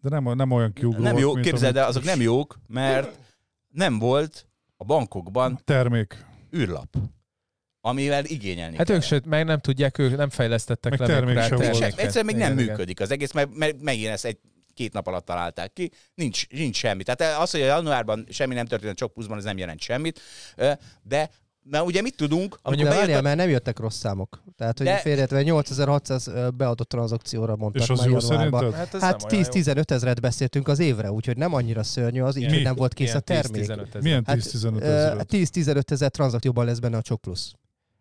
[0.02, 3.20] De nem, nem olyan kiugróak, Nem jó, képzeld el, azok nem jók, mert
[3.68, 6.26] nem volt a bankokban Termék.
[6.56, 6.96] űrlap,
[7.88, 8.96] amivel igényelni Hát kell.
[8.96, 11.38] ők sőt, meg nem tudják, ők nem fejlesztettek Meg le termék.
[11.38, 12.66] Egyszerűen még nem Igen, igen.
[12.66, 14.38] működik az egész, mert, mert megint ezt egy
[14.74, 17.04] két nap alatt találták ki, nincs, nincs semmi.
[17.04, 20.20] Tehát az, hogy a januárban semmi nem történt a csak pluszban, az nem jelent semmit.
[21.04, 21.30] De
[21.70, 23.22] mert ugye mit tudunk, De bejött várjál, a...
[23.22, 24.44] mert nem jöttek rossz számok.
[24.58, 28.60] Tehát, hogy De- félretve 8600 ö, beadott tranzakcióra mondtak És az már jó januárban.
[28.60, 28.80] szerinted?
[28.80, 29.62] Hát, ez Hát nem olyan jó.
[29.84, 33.22] 10-15 ezeret beszéltünk az évre, úgyhogy nem annyira szörnyű az, így, nem volt kész a
[33.26, 33.64] milyen termék.
[33.64, 34.02] 10-15 ezer.
[34.02, 35.26] Milyen Hát, 10-15 Ö, ezer?
[35.30, 37.52] 10-15 ezer tranzakcióban lesz benne a Csok Plusz.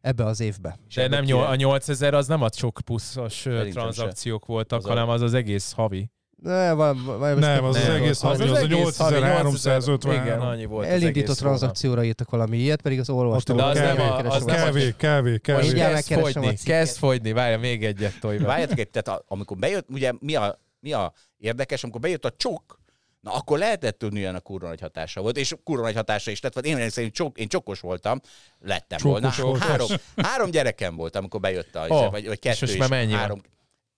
[0.01, 0.78] Ebbe az évbe.
[0.94, 5.20] De nem nyol, a 8000 az nem a sok pluszos tranzakciók voltak, Az hanem az
[5.20, 6.11] az egész havi.
[6.42, 10.22] Ne, val, val, Nem, az az Nem, egész az havi, az a egész havi, 8353.
[10.22, 13.57] Igen, annyi volt az elindított egész tranzakcióra írtak valami ilyet, pedig az olvastam.
[13.57, 15.92] De az nem a- az Kávé, kávé, Most kávé.
[16.03, 18.47] Kezd fogyni, kezd fogyni, várja, még egyet tolj be.
[18.47, 22.30] Várjátok egy, tehát a, amikor bejött, ugye mi a, mi a érdekes, amikor bejött a
[22.36, 22.78] csok,
[23.26, 26.40] na akkor lehetett tudni, hogy a kurva nagy hatása volt, és kurva nagy hatása is
[26.40, 28.20] lett, vagy én szerint csok, én csokos voltam,
[28.60, 29.50] lettem Csokos volna.
[29.50, 29.68] voltál.
[29.68, 32.76] Három, három gyerekem volt, amikor bejött a, Ó, vagy, vagy és kettő is.
[32.78, 33.20] már mennyi van?
[33.20, 33.42] három,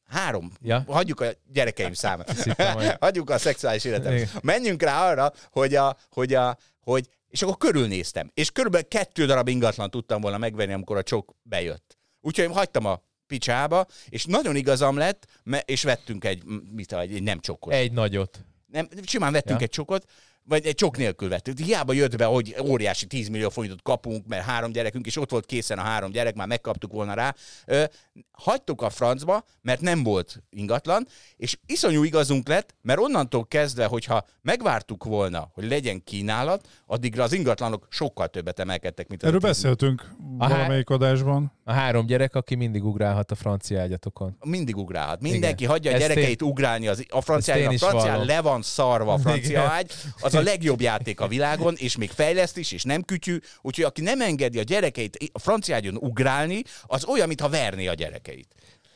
[0.05, 0.53] három.
[0.63, 0.85] Ja?
[0.87, 2.45] Hagyjuk a gyerekeim számát.
[3.01, 4.13] Hagyjuk a szexuális életet.
[4.13, 4.29] Igen.
[4.43, 8.31] Menjünk rá arra, hogy a, hogy a, hogy, és akkor körülnéztem.
[8.35, 11.99] És körülbelül kettő darab ingatlan tudtam volna megvenni, amikor a csok bejött.
[12.21, 15.27] Úgyhogy én hagytam a picsába, és nagyon igazam lett,
[15.65, 17.73] és vettünk egy, mit, egy nem csokot.
[17.73, 18.45] Egy nagyot.
[18.73, 19.65] Nem, simán vettünk Ja.
[19.65, 20.11] egy csokot,
[20.49, 21.59] vagy egy csok nélkül vettük.
[21.59, 25.47] Hiába jött be, hogy óriási 10 millió forintot kapunk, mert három gyerekünk, és ott volt
[25.47, 27.35] készen a három gyerek, már megkaptuk volna rá.
[27.67, 27.85] Ö,
[28.33, 34.25] hagytuk a francba, mert nem volt ingatlan, és iszonyú igazunk lett, mert onnantól kezdve, hogyha
[34.43, 39.47] megvártuk volna, hogy legyen kínálat, addigra az ingatlanok sokkal többet emelkedtek, mint az Erről a
[39.47, 41.53] 10 beszéltünk A há- valamelyik adásban.
[41.65, 44.37] A három gyerek, aki mindig ugrálhat a francia ágyatokon.
[44.45, 45.21] mindig ugrálhat.
[45.21, 45.71] Mindenki Igen.
[45.73, 47.17] hagyja a Ezt gyerekeit ugrálni az, a
[47.57, 49.71] én is francián le van szarva a francia Igen.
[49.71, 49.93] ágy.
[50.21, 53.39] Az a legjobb játék a világon, és még fejleszt is, és nem kütyű.
[53.61, 57.95] Úgyhogy aki nem engedi a gyerekeit a francia ágyon ugrálni, az olyan, mintha verné a
[57.95, 58.49] gyerekeit.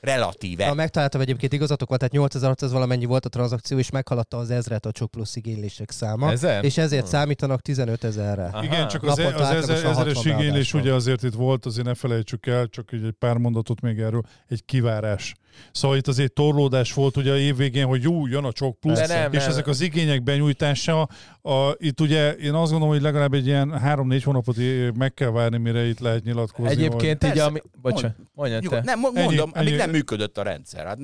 [0.02, 0.66] Relatíve.
[0.66, 4.86] Ha megtaláltam egyébként igazatok volt, tehát 8600 valamennyi volt a tranzakció, és meghaladta az ezret
[4.86, 6.30] a Csok Plusz igénylések száma.
[6.30, 6.64] Ezer?
[6.64, 8.44] És ezért számítanak 15 ezerre.
[8.44, 8.64] Aha.
[8.64, 11.94] Igen, csak az, az átlagosan ezer, ezeres 60 igénylés ugye azért itt volt, azért ne
[11.94, 15.34] felejtsük el, csak így egy pár mondatot még erről, egy kivárás.
[15.72, 19.06] Szóval itt azért torlódás volt ugye a évvégén, hogy jó, jön a csok plusz, De
[19.06, 19.48] nem, és nem.
[19.48, 21.08] ezek az igények benyújtása,
[21.44, 25.30] a, itt ugye én azt gondolom, hogy legalább egy ilyen három-négy hónapot í- meg kell
[25.30, 26.70] várni, mire itt lehet nyilatkozni.
[26.70, 27.44] Egyébként így, Persze.
[27.44, 27.60] ami...
[27.82, 28.80] Bocsánat, mondjad te.
[28.84, 29.76] nem, mo- Ennyi, mondom, amíg ennyi.
[29.76, 30.86] nem működött a rendszer.
[30.86, 30.98] Hát,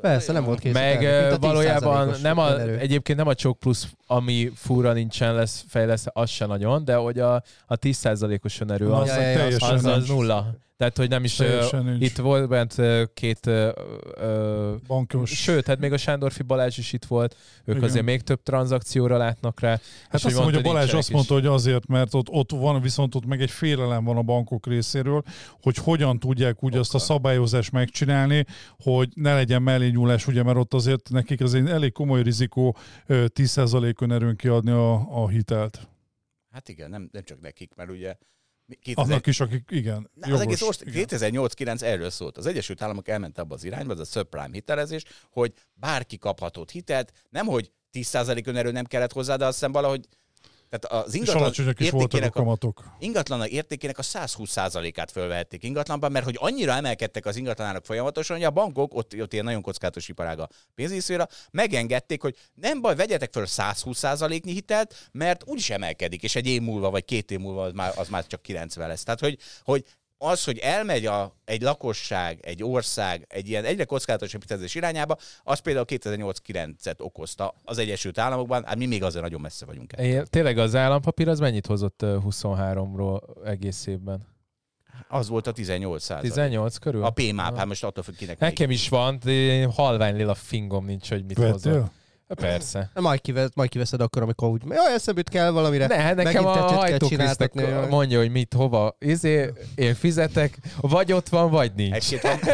[0.00, 0.74] Persze, nem volt kész.
[0.74, 5.34] a Meg ö, valójában 10%-os nem a, egyébként nem a Csok Plusz, ami fúra nincsen
[5.34, 7.34] lesz fejlesztve, az se nagyon, de hogy a,
[7.66, 9.10] a 10%-os önerő az,
[9.58, 10.08] az, az nincs.
[10.08, 10.54] nulla.
[10.82, 11.36] Tehát, hogy nem is...
[11.36, 12.04] nincs.
[12.10, 13.46] Itt volt bent ö, két...
[13.46, 15.30] ö, Bankos.
[15.30, 17.88] Sőt, hát még a Sándorfi Balázs is itt volt, ők Igen.
[17.88, 19.70] azért még több tranzakcióra látnak rá.
[19.70, 19.80] Hát
[20.10, 21.14] azt mondom, hogy a Balázs azt is.
[21.14, 24.66] mondta, hogy azért, mert ott, ott van, viszont ott meg egy félelem van a bankok
[24.66, 25.22] részéről,
[25.60, 28.44] hogy hogyan tudják úgy azt a szabályozást megcsinálni,
[28.78, 32.76] hogy ne legyen mellényúlás, ugye, mert ott azért nekik az egy elég komoly rizikó
[33.06, 35.88] ö, 10% önerőn kiadni a, a hitelt.
[36.50, 38.16] hát igen, nem, nem csak nekik, mert ugye
[38.80, 40.44] 2000 Annak is, akik igen, Na, az jogos.
[40.44, 41.06] egész ország igen.
[41.08, 42.36] 2008-9 erről szólt.
[42.36, 47.12] Az Egyesült Államok elment abba az irányba, az a subprime hitelezés, hogy bárki kaphatott hitelt,
[47.30, 50.06] nem hogy 10% önerő nem kellett hozzá, de azt hiszem valahogy
[50.78, 52.84] tehát az ingatlan a értékének a, kamatok.
[52.98, 58.50] ingatlanak értékének a 120%-át fölvehették ingatlanban, mert hogy annyira emelkedtek az ingatlanárak folyamatosan, hogy a
[58.50, 63.44] bankok, ott, ott ilyen nagyon kockázatos iparág a pénzészféra, megengedték, hogy nem baj, vegyetek föl
[63.48, 67.92] 120%-nyi hitelt, mert úgyis emelkedik, és egy év múlva, vagy két év múlva az már,
[67.96, 69.02] az már csak 90 lesz.
[69.02, 69.84] Tehát, hogy, hogy
[70.22, 75.58] az, hogy elmegy a, egy lakosság, egy ország egy ilyen egyre kockázatosabb hitelezés irányába, az
[75.58, 79.92] például 2008-9-et okozta az Egyesült Államokban, hát mi még azért nagyon messze vagyunk.
[79.92, 80.06] ettől.
[80.06, 84.26] É, tényleg az állampapír az mennyit hozott ö, 23-ról egész évben?
[85.08, 86.30] Az volt a 18 százalék.
[86.30, 87.04] 18 körül?
[87.04, 88.38] A PMAP, hát most attól függ kinek.
[88.38, 91.90] Nekem is van, de halvány lila fingom nincs, hogy mit hozott.
[92.34, 92.90] Persze.
[92.94, 95.86] Majd, kivesz, majd kiveszed akkor, amikor úgy, jaj, eszembe jut kell valamire.
[95.86, 97.52] Ne, nekem Megint a hajtókrisztek
[97.88, 98.96] mondja, hogy mit, hova.
[98.98, 101.94] Izé, én fizetek, vagy ott van, vagy nincs.
[101.94, 102.38] Egy-két van,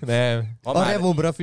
[0.00, 0.44] Nem.
[0.62, 1.00] ha A már,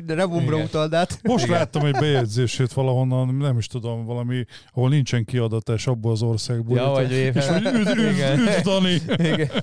[0.08, 0.66] Revomra Igen.
[0.66, 1.20] utald át.
[1.24, 1.58] Most Igen.
[1.58, 6.78] láttam egy bejegyzését valahonnan, nem is tudom, valami, ahol nincsen kiadatás abból az országból.
[6.78, 7.64] Ja, vagy és éven.
[7.64, 8.40] hogy üdv, Igen.
[8.40, 9.02] üdv, Dani!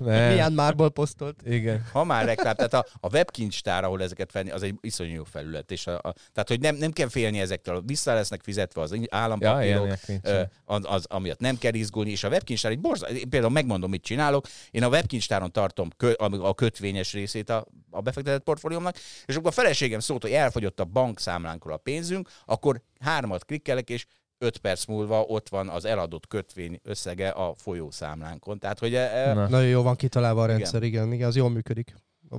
[0.00, 1.36] Milyen márból posztolt.
[1.46, 1.84] Igen.
[1.92, 5.70] ha már reklám, tehát a, a webkincstár, ahol ezeket venni, az egy iszonyú jó felület.
[5.70, 9.00] És a, a, tehát, hogy nem, nem kell félni ezektől, vissza lesznek fizetve az Ja,
[9.08, 10.50] állampapírok, nincsen.
[10.64, 13.08] az, az, amiatt nem kell izgulni, és a webkincstár egy borza...
[13.08, 14.46] Én Például megmondom, mit csinálok.
[14.70, 18.96] Én a webkincstáron tartom kö, a, kötvényes részét a, a befektetett portfóliómnak,
[19.26, 24.06] és akkor a feleségem szólt, hogy elfogyott a bankszámlánkról a pénzünk, akkor hármat klikkelek, és
[24.38, 28.58] 5 perc múlva ott van az eladott kötvény összege a folyószámlánkon.
[28.58, 29.48] Tehát, hogy e, e, Na.
[29.48, 30.56] Nagyon jó van kitalálva a Igen.
[30.56, 31.94] rendszer, igen, igen, az jól működik.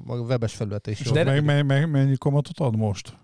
[0.07, 1.11] A webes felület is És jó.
[1.13, 3.17] De- meg, meg, meg, mennyi kamatot ad most?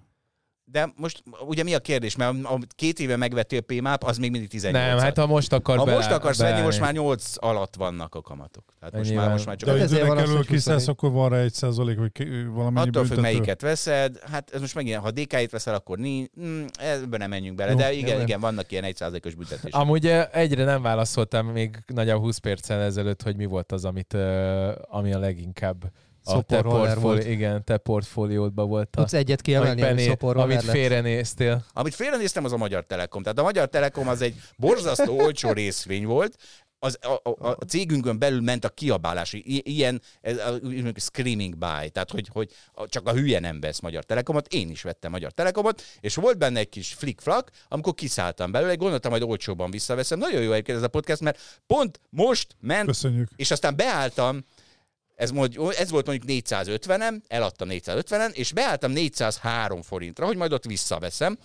[0.75, 2.15] De most ugye mi a kérdés?
[2.15, 5.77] Mert a két éve megvettél PMAP, az még mindig 18 Nem, hát ha most akar
[5.77, 8.63] ha be, most akarsz venni, most már 8 alatt vannak a kamatok.
[8.79, 9.25] Tehát most Ennyivel.
[9.25, 10.87] már, most már csak De Hát ha ezért van hogy kiszállsz, 20.
[10.87, 12.11] akkor van rá egy százalék, vagy
[12.47, 13.21] valamennyi Attól függ, büntető.
[13.21, 17.57] melyiket veszed, hát ez most megint, ha DK-t veszel, akkor nincs, mm, ebben nem menjünk
[17.57, 18.21] bele, Jó, de igen, jó.
[18.21, 19.71] igen, vannak ilyen 1%-os büntetés.
[19.71, 24.13] Amúgy eh, egyre nem válaszoltam még nagyjából 20 perccel ezelőtt, hogy mi volt az, amit,
[24.13, 25.91] eh, ami a leginkább
[26.33, 28.95] a te, portfóli, igen, te portfóliódban volt.
[28.95, 31.65] A, Tudsz egyet amit, kiemelni, ami amit félrenéztél.
[31.73, 33.23] Amit félrenéztem, az a Magyar Telekom.
[33.23, 36.37] Tehát a Magyar Telekom az egy borzasztó olcsó részvény volt,
[36.79, 41.57] az, a, a, a cégünkön belül ment a kiabálás, i- ilyen ez, a, úgynevezett screaming
[41.57, 42.49] buy, tehát hogy, hogy
[42.85, 46.59] csak a hülye nem vesz Magyar Telekomot, én is vettem Magyar Telekomot, és volt benne
[46.59, 50.19] egy kis flick-flak, amikor kiszálltam belőle, gondoltam, hogy olcsóban visszaveszem.
[50.19, 53.29] Nagyon jó egyébként ez a podcast, mert pont most ment Köszönjük.
[53.35, 54.45] és aztán beálltam,
[55.15, 60.65] ez, mondjuk, ez volt mondjuk 450-en, eladtam 450-en, és beálltam 403 forintra, hogy majd ott
[60.65, 61.37] visszaveszem,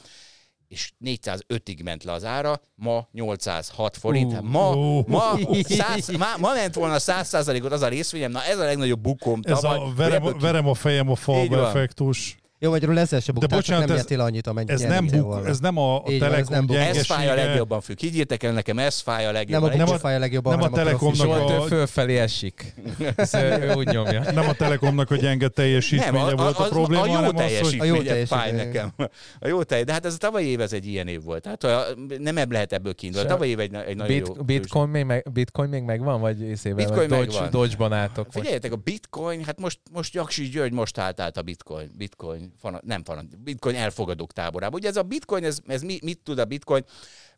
[0.69, 4.33] és 405-ig ment le az ára, ma 806 forint.
[4.33, 5.05] Ú, ma, ú.
[5.07, 9.41] ma, 100, ma, ma ment volna 100%-ot az a részvényem, na ez a legnagyobb bukom
[9.43, 9.79] Ez tavaly.
[9.79, 12.40] a verem, verem a fejem a falba effektus.
[12.63, 15.23] Jó, magyarul ezzel se buktál, csak bocsánat, nem ez- nyertél annyit, amennyit Ez nem, buk,
[15.23, 15.47] volna.
[15.49, 16.77] ez nem a Így van, ez Telekom nem buk.
[16.77, 17.49] ez fáj a gyengesége.
[17.49, 17.99] legjobban, függ.
[17.99, 19.69] Higgyétek el nekem, ez fáj a Nem legjobban.
[19.71, 22.17] a, nem Nem a, a- fáj a legjobban, nem a hanem Telekomnak a- ő fölfelé
[22.19, 22.75] esik.
[23.17, 24.23] Ez ő, úgy nyomja.
[24.33, 27.85] Nem a Telekomnak a gyenge teljesítménye volt a, probléma, a jó hanem az, hogy A
[27.85, 28.39] jó teljesítménye teljesítmény.
[28.41, 28.93] fáj nekem.
[29.41, 31.47] A jó telj, de hát ez a tavalyi év ez egy ilyen év volt.
[31.47, 31.85] Hát a-
[32.19, 33.27] nem lehet ebből kiindulni.
[33.29, 34.33] A tavalyi év egy, egy nagyon jó.
[34.33, 36.85] Bit, bitcoin, még meg, bitcoin még megvan, vagy észével?
[36.87, 37.51] Bitcoin vagy megvan.
[37.51, 38.27] Dodge-ban álltok.
[38.31, 42.81] Figyeljetek, a bitcoin, hát most, most Jaksi György most állt át a bitcoin, bitcoin, fana,
[42.85, 44.77] nem fana, bitcoin elfogadók táborába.
[44.77, 46.85] Ugye ez a bitcoin, ez, ez mi, mit tud a bitcoin?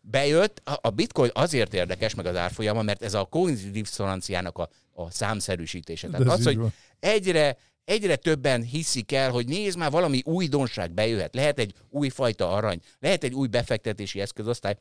[0.01, 4.69] Bejött, a, a bitcoin azért érdekes meg az árfolyama, mert ez a kognitív diszonanciának a,
[4.93, 6.09] a számszerűsítése.
[6.09, 6.73] Tehát az, hogy van.
[7.01, 11.35] egyre, egyre többen hiszik el, hogy nézd már, valami újdonság bejöhet.
[11.35, 14.77] Lehet egy új fajta arany, lehet egy új befektetési eszközosztály,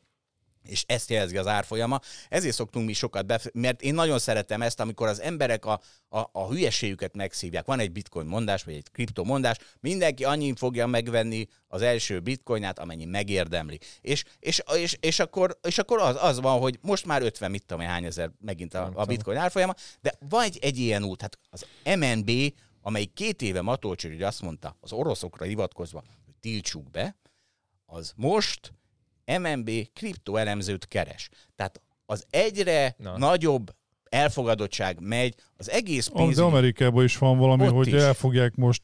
[0.62, 2.00] és ezt jelzi az árfolyama.
[2.28, 6.18] Ezért szoktunk mi sokat, bef- mert én nagyon szeretem ezt, amikor az emberek a, a,
[6.32, 7.64] a hülyeségüket megszívják.
[7.64, 12.78] Van egy bitcoin mondás, vagy egy kripto mondás, mindenki annyi fogja megvenni az első bitcoinát,
[12.78, 13.78] amennyi megérdemli.
[14.00, 17.64] És, és, és, és akkor, és akkor az, az van, hogy most már 50, mit
[17.66, 21.38] tudom hány ezer megint a, a bitcoin árfolyama, de van egy, egy ilyen út, hát
[21.50, 22.30] az MNB,
[22.82, 27.16] amelyik két éve Matolcsi hogy azt mondta, az oroszokra hivatkozva, hogy tiltsuk be,
[27.86, 28.72] az most
[29.26, 31.28] MNB kriptoelemzőt keres.
[31.56, 33.10] Tehát az egyre Na.
[33.10, 33.18] Na.
[33.18, 33.74] nagyobb
[34.12, 36.42] elfogadottság megy, az egész Am- De.
[36.42, 37.92] Amerikában is van valami, Ott hogy is.
[37.94, 38.82] elfogják most,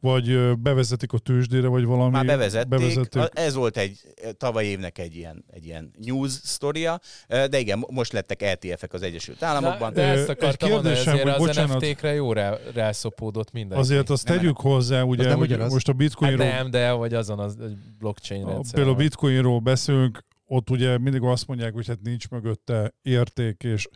[0.00, 2.10] vagy bevezetik a tőzsdére, vagy valami.
[2.10, 2.68] Már bevezették.
[2.68, 3.22] bevezették.
[3.22, 4.00] A- Ez volt egy
[4.36, 9.02] tavaly évnek egy ilyen, egy ilyen news sztoria, de igen, mo- most lettek ETF-ek az
[9.02, 9.92] Egyesült Államokban.
[9.92, 11.80] De, de ezt akartam egy mondani, kérdésem, ezért hogy az bocsánat.
[11.80, 13.78] NFT-kre jó rá, rászopódott minden.
[13.78, 17.14] Azért azt Nem, tegyük hozzá, ugye, nem hogy most a Hát bitcoinról, nem, de vagy
[17.14, 18.74] azon az egy blockchain a, rendszer.
[18.74, 23.88] például a bitcoinról beszélünk, ott ugye mindig azt mondják, hogy hát nincs mögötte érték, és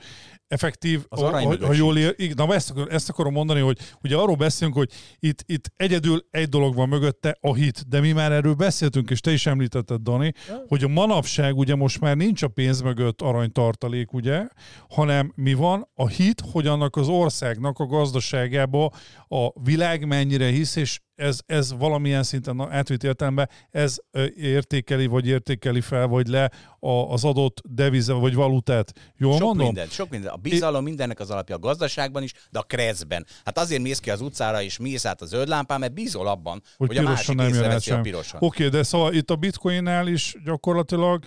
[0.48, 3.78] effektív, Az ha, arany ha, ha jól ér, na ezt, akar- ezt akarom mondani, hogy
[4.02, 8.12] ugye arról beszélünk, hogy itt, itt egyedül egy dolog van mögötte, a hit, de mi
[8.12, 10.32] már erről beszéltünk, és te is említetted, Dani,
[10.66, 14.46] hogy a manapság ugye most már nincs a pénz mögött aranytartalék, ugye,
[14.88, 15.88] hanem mi van?
[15.94, 18.92] A hit, hogy annak az országnak a gazdaságába
[19.28, 23.96] a világ mennyire hisz, és ez, ez valamilyen szinten átvitt értelemben ez
[24.36, 26.50] értékeli, vagy értékeli fel, vagy le
[26.80, 28.92] a, az adott deviza, vagy valutát.
[29.16, 29.64] Jól Sok mondom?
[29.64, 30.32] minden, sok minden.
[30.32, 33.26] A bizalom mindennek az alapja a gazdaságban is, de a kreszben.
[33.44, 36.62] Hát azért mész ki az utcára és mész át a zöld lámpán, mert bízol abban,
[36.76, 38.40] hogy, hogy, a másik nem észreveszi a pirosan.
[38.42, 41.24] Oké, okay, de szóval itt a bitcoinnál is gyakorlatilag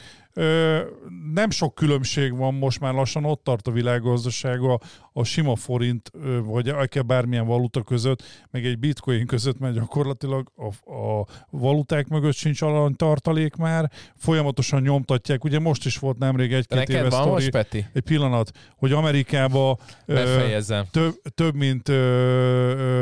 [1.34, 4.79] nem sok különbség van most már lassan, ott tart a világgazdasága
[5.13, 6.11] a sima forint,
[6.43, 12.36] vagy akár bármilyen valuta között, meg egy bitcoin között, mert gyakorlatilag a, a valuták mögött
[12.36, 17.49] sincs aranytartalék már, folyamatosan nyomtatják, ugye most is volt nemrég egy-két éve van sztori, most,
[17.49, 17.86] Peti?
[17.93, 20.57] egy pillanat, hogy Amerikába ö,
[20.91, 23.01] több, több mint ö, ö,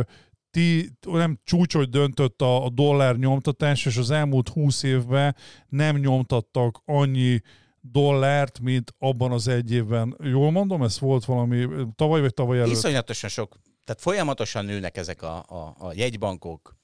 [0.51, 5.35] ti, nem csúcsot döntött a, a dollár nyomtatás, és az elmúlt húsz évben
[5.67, 7.41] nem nyomtattak annyi
[7.81, 10.15] dollárt, mint abban az egy évben.
[10.23, 12.71] Jól mondom, ez volt valami tavaly vagy tavaly előtt?
[12.71, 16.77] Iszonyatosan sok, tehát folyamatosan nőnek ezek a, a, a jegybankok,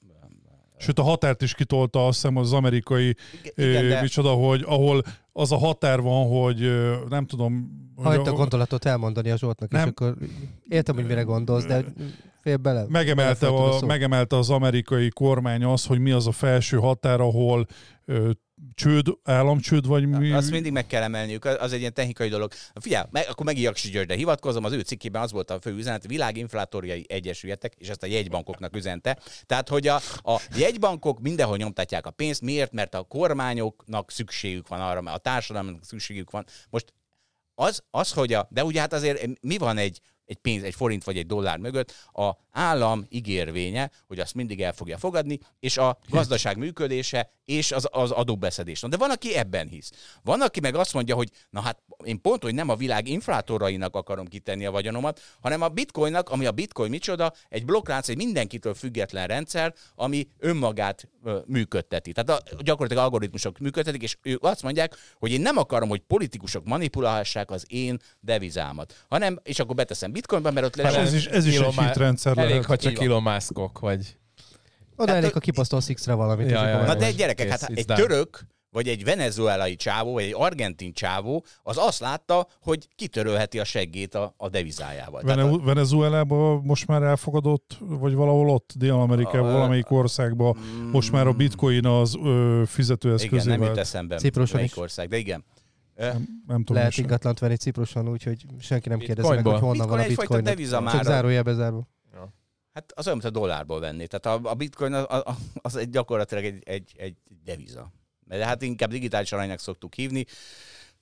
[0.77, 5.03] Sőt, a határt is kitolta azt hiszem az amerikai, Igen, ö, de- micsoda, hogy ahol
[5.37, 6.71] az a határ van, hogy
[7.09, 7.83] nem tudom...
[7.95, 9.87] Hagyd a gondolatot elmondani a Zsoltnak, és Nem.
[9.87, 10.15] akkor
[10.67, 11.83] értem, hogy mire gondolsz, de
[12.41, 12.85] fél bele.
[12.89, 17.67] megemelte, a, megemelte az amerikai kormány az, hogy mi az a felső határ, ahol
[18.73, 20.31] csőd, államcsőd, vagy mi...
[20.31, 22.51] Azt mindig meg kell emelniük, az egy ilyen technikai dolog.
[22.73, 26.07] Figyelj, meg, akkor megint Jaksi Györgyre hivatkozom, az ő cikkében az volt a fő üzenet,
[26.07, 29.19] világinflátoriai egyesületek, és ezt a jegybankoknak üzente.
[29.45, 32.71] Tehát, hogy a, a jegybankok mindenhol nyomtatják a pénzt, miért?
[32.71, 36.45] Mert a kormányoknak szükségük van arra, mert a társadalomnak szükségük van.
[36.69, 36.93] Most
[37.55, 41.03] az, az, hogy a, de ugye hát azért mi van egy, egy pénz, egy forint
[41.03, 45.97] vagy egy dollár mögött, a állam ígérvénye, hogy azt mindig el fogja fogadni, és a
[46.09, 48.79] gazdaság működése, és az, az adóbeszedés.
[48.81, 49.91] Na, de van, aki ebben hisz.
[50.23, 53.95] Van, aki meg azt mondja, hogy na hát én pont, hogy nem a világ inflátorainak
[53.95, 58.73] akarom kitenni a vagyonomat, hanem a bitcoinnak, ami a bitcoin micsoda, egy blokklánc, egy mindenkitől
[58.73, 62.11] független rendszer, ami önmagát ö, működteti.
[62.11, 66.65] Tehát a, gyakorlatilag algoritmusok működtetik, és ők azt mondják, hogy én nem akarom, hogy politikusok
[66.65, 71.25] manipulálhassák az én devizámat, hanem, és akkor beteszem bitcoinba, mert ott És lesz ez is,
[71.25, 72.65] ez is Elon egy hitrendszer Elég, lehet.
[72.65, 74.17] ha csak Muskok, vagy...
[74.95, 76.49] Oda elég, ha kipasztolsz X-re valamit.
[76.49, 76.85] Ja, ja, ja.
[76.85, 77.99] Meg de gyerekek, hát egy done.
[77.99, 78.39] török,
[78.69, 84.15] vagy egy venezuelai csávó, vagy egy argentin csávó, az azt látta, hogy kitörölheti a seggét
[84.15, 85.21] a, a devizájával.
[85.21, 90.57] Tehát a, Vene- Venezuelában most már elfogadott, vagy valahol ott, Dél-Amerikában, A- valamelyik országban
[90.91, 94.77] most már a bitcoin az ö, igen, fizetőeszközé nem jut eszembe, Cipruson melyik is.
[94.77, 95.45] ország, de igen.
[95.95, 96.77] Nem, nem tudom.
[96.77, 100.75] Lehet ingatlant venni Cipruson, úgyhogy senki nem kérdezi meg, hogy honnan van a Bitcoin deviza
[100.75, 101.03] Csak már.
[101.03, 101.87] zárójelbe zárva.
[102.75, 104.07] Hát az olyan, mint a dollárból venni.
[104.07, 107.91] Tehát a, a bitcoin az, az, az egy gyakorlatilag egy, egy, egy deviza.
[108.27, 110.25] De hát inkább digitális aranynak szoktuk hívni.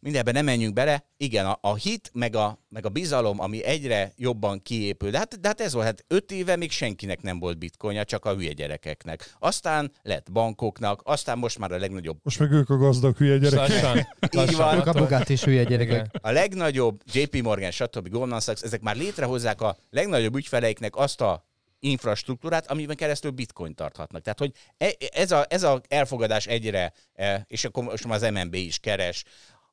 [0.03, 1.05] Mindenben nem menjünk bele.
[1.17, 5.09] Igen, a, a hit, meg a, meg a bizalom, ami egyre jobban kiépül.
[5.09, 8.25] De hát, de hát ez volt, hát öt éve még senkinek nem volt bitcoinja, csak
[8.25, 9.35] a hülye gyerekeknek.
[9.39, 13.81] Aztán lett bankoknak, aztán most már a legnagyobb, Most meg ők a gazdag hülye gyerekek.
[13.81, 14.07] Lassan,
[14.43, 14.75] Így van.
[14.75, 16.09] Ők a Bugatti és hülye gyerekek.
[16.21, 18.09] A legnagyobb JP Morgan, stb.
[18.09, 21.51] Goldman Sachs, ezek már létrehozzák a legnagyobb ügyfeleiknek azt a
[21.83, 24.21] infrastruktúrát, amiben keresztül bitcoin tarthatnak.
[24.21, 28.31] Tehát, hogy e- ez a, ez a elfogadás egyre, e, és akkor most már az
[28.31, 29.23] MNB is keres,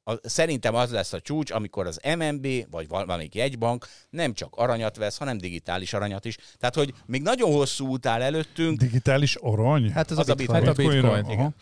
[0.04, 4.96] a, szerintem az lesz a csúcs, amikor az MNB, vagy valamelyik jegybank nem csak aranyat
[4.96, 6.36] vesz, hanem digitális aranyat is.
[6.58, 9.90] Tehát, hogy még nagyon hosszú út áll előttünk, Digitális arany?
[9.92, 10.64] Hát az, Az a a bitcoin.
[10.64, 11.52] Hát a bitcoin, Aha.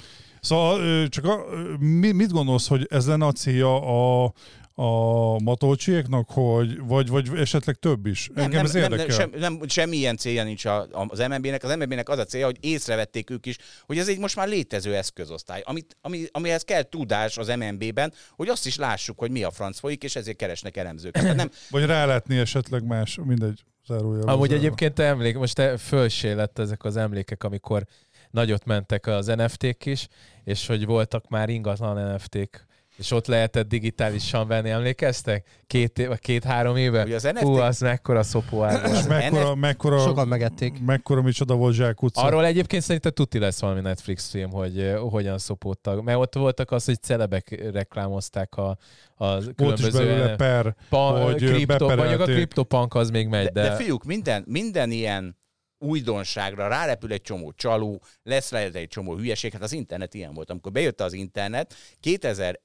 [0.41, 1.45] Szóval ö, csak a,
[1.79, 4.33] mit gondolsz, hogy ez lenne a célja a,
[4.81, 8.31] a matolcsiéknak, hogy, vagy, vagy esetleg több is?
[8.35, 9.17] Nem, Engem nem, ez nem, nem, érdekel.
[9.17, 11.65] sem, nem, semmilyen célja nincs a, a, az MNB-nek.
[11.65, 13.57] Az MNB-nek az a célja, hogy észrevették ők is,
[13.87, 18.49] hogy ez egy most már létező eszközosztály, amit, ami, amihez kell tudás az MNB-ben, hogy
[18.49, 21.23] azt is lássuk, hogy mi a franc folyik, és ezért keresnek elemzőket.
[21.23, 23.65] Tehát nem, Vagy rálátni esetleg más, mindegy.
[23.87, 24.65] Zárójelben Amúgy zárva.
[24.65, 27.85] egyébként te emlék, most te fölsé lett ezek az emlékek, amikor
[28.31, 30.09] nagyot mentek az NFT-k is,
[30.45, 32.67] és hogy voltak már ingatlan NFT-k,
[32.99, 35.47] és ott lehetett digitálisan venni, emlékeztek?
[35.67, 37.03] Két, két-három éve?
[37.03, 39.09] Hogy az NFT Hú, az mekkora szopóár És volt.
[39.09, 40.85] mekkora, mekkora, Sokan megették.
[40.85, 42.21] mekkora micsoda volt zsákutca.
[42.23, 46.03] Arról egyébként szerintem tuti lesz valami Netflix film, hogy uh, hogyan szopódtak.
[46.03, 48.77] Mert ott voltak az, hogy celebek reklámozták a, a
[49.17, 53.45] volt is különböző belőle ilyen- per, pa, hogy, kripto, mondjuk a kriptopunk az még megy,
[53.47, 55.37] de, de, de fiúk, minden, minden ilyen
[55.79, 59.53] újdonságra rárepül egy csomó csaló, lesz rá egy csomó hülyeség.
[59.53, 60.51] Hát az internet ilyen volt.
[60.51, 62.61] Amikor bejött az internet, 2000,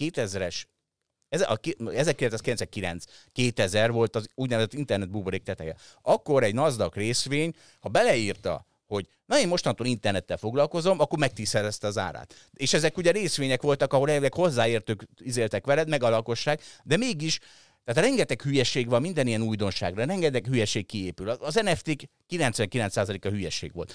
[0.00, 0.64] 2000-es
[1.28, 5.76] ez a, ki- 1999, 2000 volt az úgynevezett internet buborék teteje.
[6.02, 11.98] Akkor egy NASDAQ részvény, ha beleírta, hogy na én mostantól internettel foglalkozom, akkor megtízszerezte az
[11.98, 12.34] árát.
[12.52, 17.38] És ezek ugye részvények voltak, ahol elvileg hozzáértők izéltek veled, meg a lakosság, de mégis
[17.84, 21.28] tehát rengeteg hülyeség van minden ilyen újdonságra, rengeteg hülyeség kiépül.
[21.28, 23.94] Az NFT 99%-a hülyeség volt.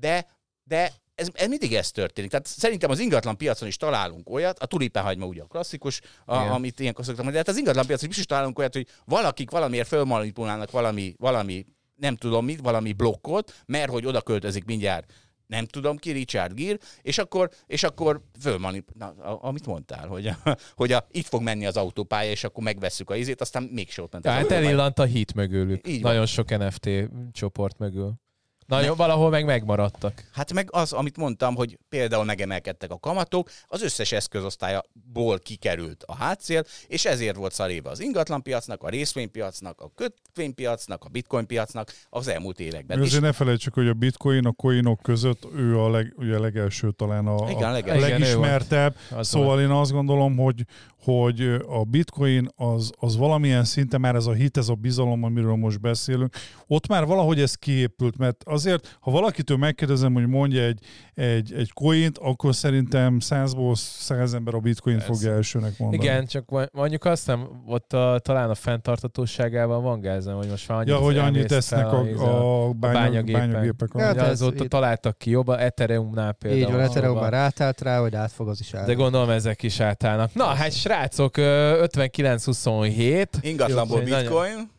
[0.00, 0.26] De,
[0.64, 2.30] de ez, ez mindig ez történik.
[2.30, 6.52] Tehát szerintem az ingatlan piacon is találunk olyat, a tulipánhagyma ugye a klasszikus, a, Igen.
[6.52, 9.50] amit ilyenkor szoktam mondani, de hát az ingatlan piacon is, is találunk olyat, hogy valakik
[9.50, 15.12] valamiért fölmanipulálnak valami, valami nem tudom mit, valami blokkot, mert hogy oda költözik mindjárt
[15.46, 18.88] nem tudom ki, Richard Gere, és akkor, és akkor fölmanip...
[18.98, 22.64] Na, a- amit mondtál, hogy, a, hogy a, itt fog menni az autópálya, és akkor
[22.64, 25.88] megvesszük a izét, aztán mégse ott ment Tehát elillant a hit mögülük.
[25.88, 26.10] Így van.
[26.10, 26.88] Nagyon sok NFT
[27.32, 28.21] csoport mögül.
[28.66, 30.24] Nagyon, valahol meg megmaradtak.
[30.32, 36.14] Hát meg az, amit mondtam, hogy például megemelkedtek a kamatok, az összes eszközosztályaból kikerült a
[36.14, 42.28] hátszél, és ezért volt szaréba az ingatlanpiacnak, a részvénypiacnak, a kötvénypiacnak, a bitcoin piacnak az
[42.28, 42.98] elmúlt években.
[42.98, 46.40] Azért És ne felejtsük, hogy a bitcoin a coinok között ő a, leg, ugye a
[46.40, 48.06] legelső talán a, Igen, a a legelső.
[48.06, 48.96] Igen, ő legismertebb.
[49.16, 50.64] Az Szóval én azt gondolom, hogy,
[51.04, 55.54] hogy a bitcoin az, az valamilyen szinten már ez a hit, ez a bizalom, amiről
[55.54, 56.34] most beszélünk,
[56.66, 60.78] ott már valahogy ez kiépült, mert azért, ha valakitől megkérdezem, hogy mondja egy,
[61.14, 65.12] egy, egy coint, akkor szerintem százból száz ember a bitcoin Persze.
[65.12, 66.02] fogja elsőnek mondani.
[66.02, 70.78] Igen, csak mondjuk azt nem, ott a, talán a fenntartatóságában van gázem, hogy most már
[70.78, 73.88] annyit Ja, hogy annyit tesznek fel a, a, bánya, bányagépek.
[73.94, 76.62] Ja, ez azóta itt- találtak ki jobban, Ethereumnál például.
[76.62, 78.86] Így van, Ethereum ahol- már átállt rá, hogy át fog az is állni.
[78.86, 80.34] De gondolom ezek is átállnak.
[80.34, 83.26] Na, hát srácok, ö, 59-27.
[83.40, 84.70] Ingatlanból Jó, nagyon- bitcoin.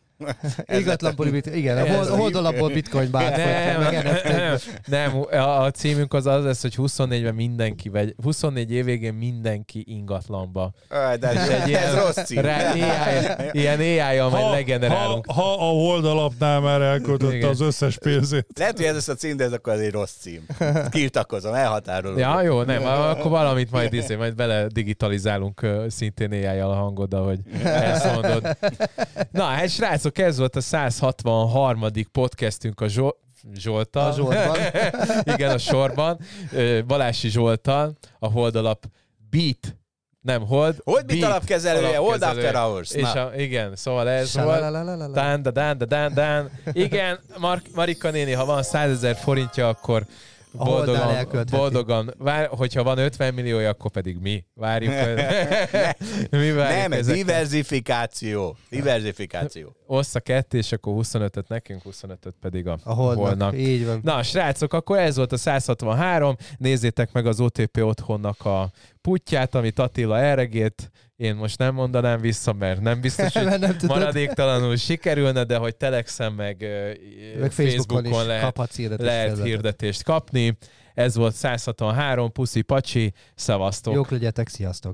[0.78, 4.24] Ingatlanból, bit- igen, a Ez hold, a- holdalapból bitcoin bár, Nem, meg NFT.
[4.28, 9.84] nem, nem, a címünk az az lesz, hogy 24-ben mindenki, vagy 24 év végén mindenki
[9.86, 10.72] ingatlanba.
[11.20, 12.40] De ez, Egy ilyen- ez rossz cím.
[12.40, 12.80] Rá, AI,
[13.52, 15.26] ilyen AI-jal majd ha, legenerálunk.
[15.32, 18.46] ha a holdalapnál már elköltötte az összes pénzét.
[18.58, 20.46] Lehet, hogy ez lesz a cím, de ez akkor egy rossz cím.
[20.90, 22.18] Kirtakozom, elhatárolom.
[22.18, 27.38] Ja, jó, nem, akkor valamit majd, izé, majd bele digitalizálunk szintén ai a hangoddal, hogy
[27.64, 28.56] ezt mondod.
[29.30, 31.84] Na, hát srácok, ez volt a 163.
[32.12, 33.16] podcastünk a Zsol-
[33.54, 34.10] Zsoltal.
[34.10, 34.56] A Zsoltban.
[35.34, 36.18] Igen, a sorban.
[36.86, 38.84] Balási Zsoltal, a Holdalap
[39.30, 39.76] Beat,
[40.20, 42.22] nem Hold, Hold mit Beat alapkezelője, Hold.
[42.22, 42.90] After Hours.
[42.90, 44.60] És a, igen, szóval ez volt.
[45.12, 46.50] Dán, da, dán, da, dán, dán.
[46.72, 50.06] Igen, Mar- Marika néni, ha van 100 ezer forintja, akkor
[50.56, 54.92] boldogan, boldogan vár, hogyha van 50 milliója, akkor pedig mi várjuk.
[56.30, 57.14] mi várjuk Nem, ez ezeket.
[57.24, 58.56] diversifikáció.
[58.70, 59.76] Diversifikáció.
[59.86, 63.26] Ossza ketté, és akkor 25-öt nekünk, 25-öt pedig a, A holdnak.
[63.26, 63.56] holdnak.
[63.58, 64.00] Így van.
[64.02, 66.36] Na, srácok, akkor ez volt a 163.
[66.58, 70.90] Nézzétek meg az OTP otthonnak a putyát, amit Attila elregélt.
[71.16, 73.96] Én most nem mondanám vissza, mert nem biztos, hogy nem tudod.
[73.98, 76.56] maradéktalanul sikerülne, de hogy Telexen meg,
[77.40, 79.08] Meg Facebookon, Facebookon lehet, kaphatsz hirdetést.
[79.08, 80.56] lehet hirdetést kapni.
[80.94, 83.94] Ez volt 163, puszi pacsi, szevasztok!
[83.94, 84.92] Jók legyetek, sziasztok!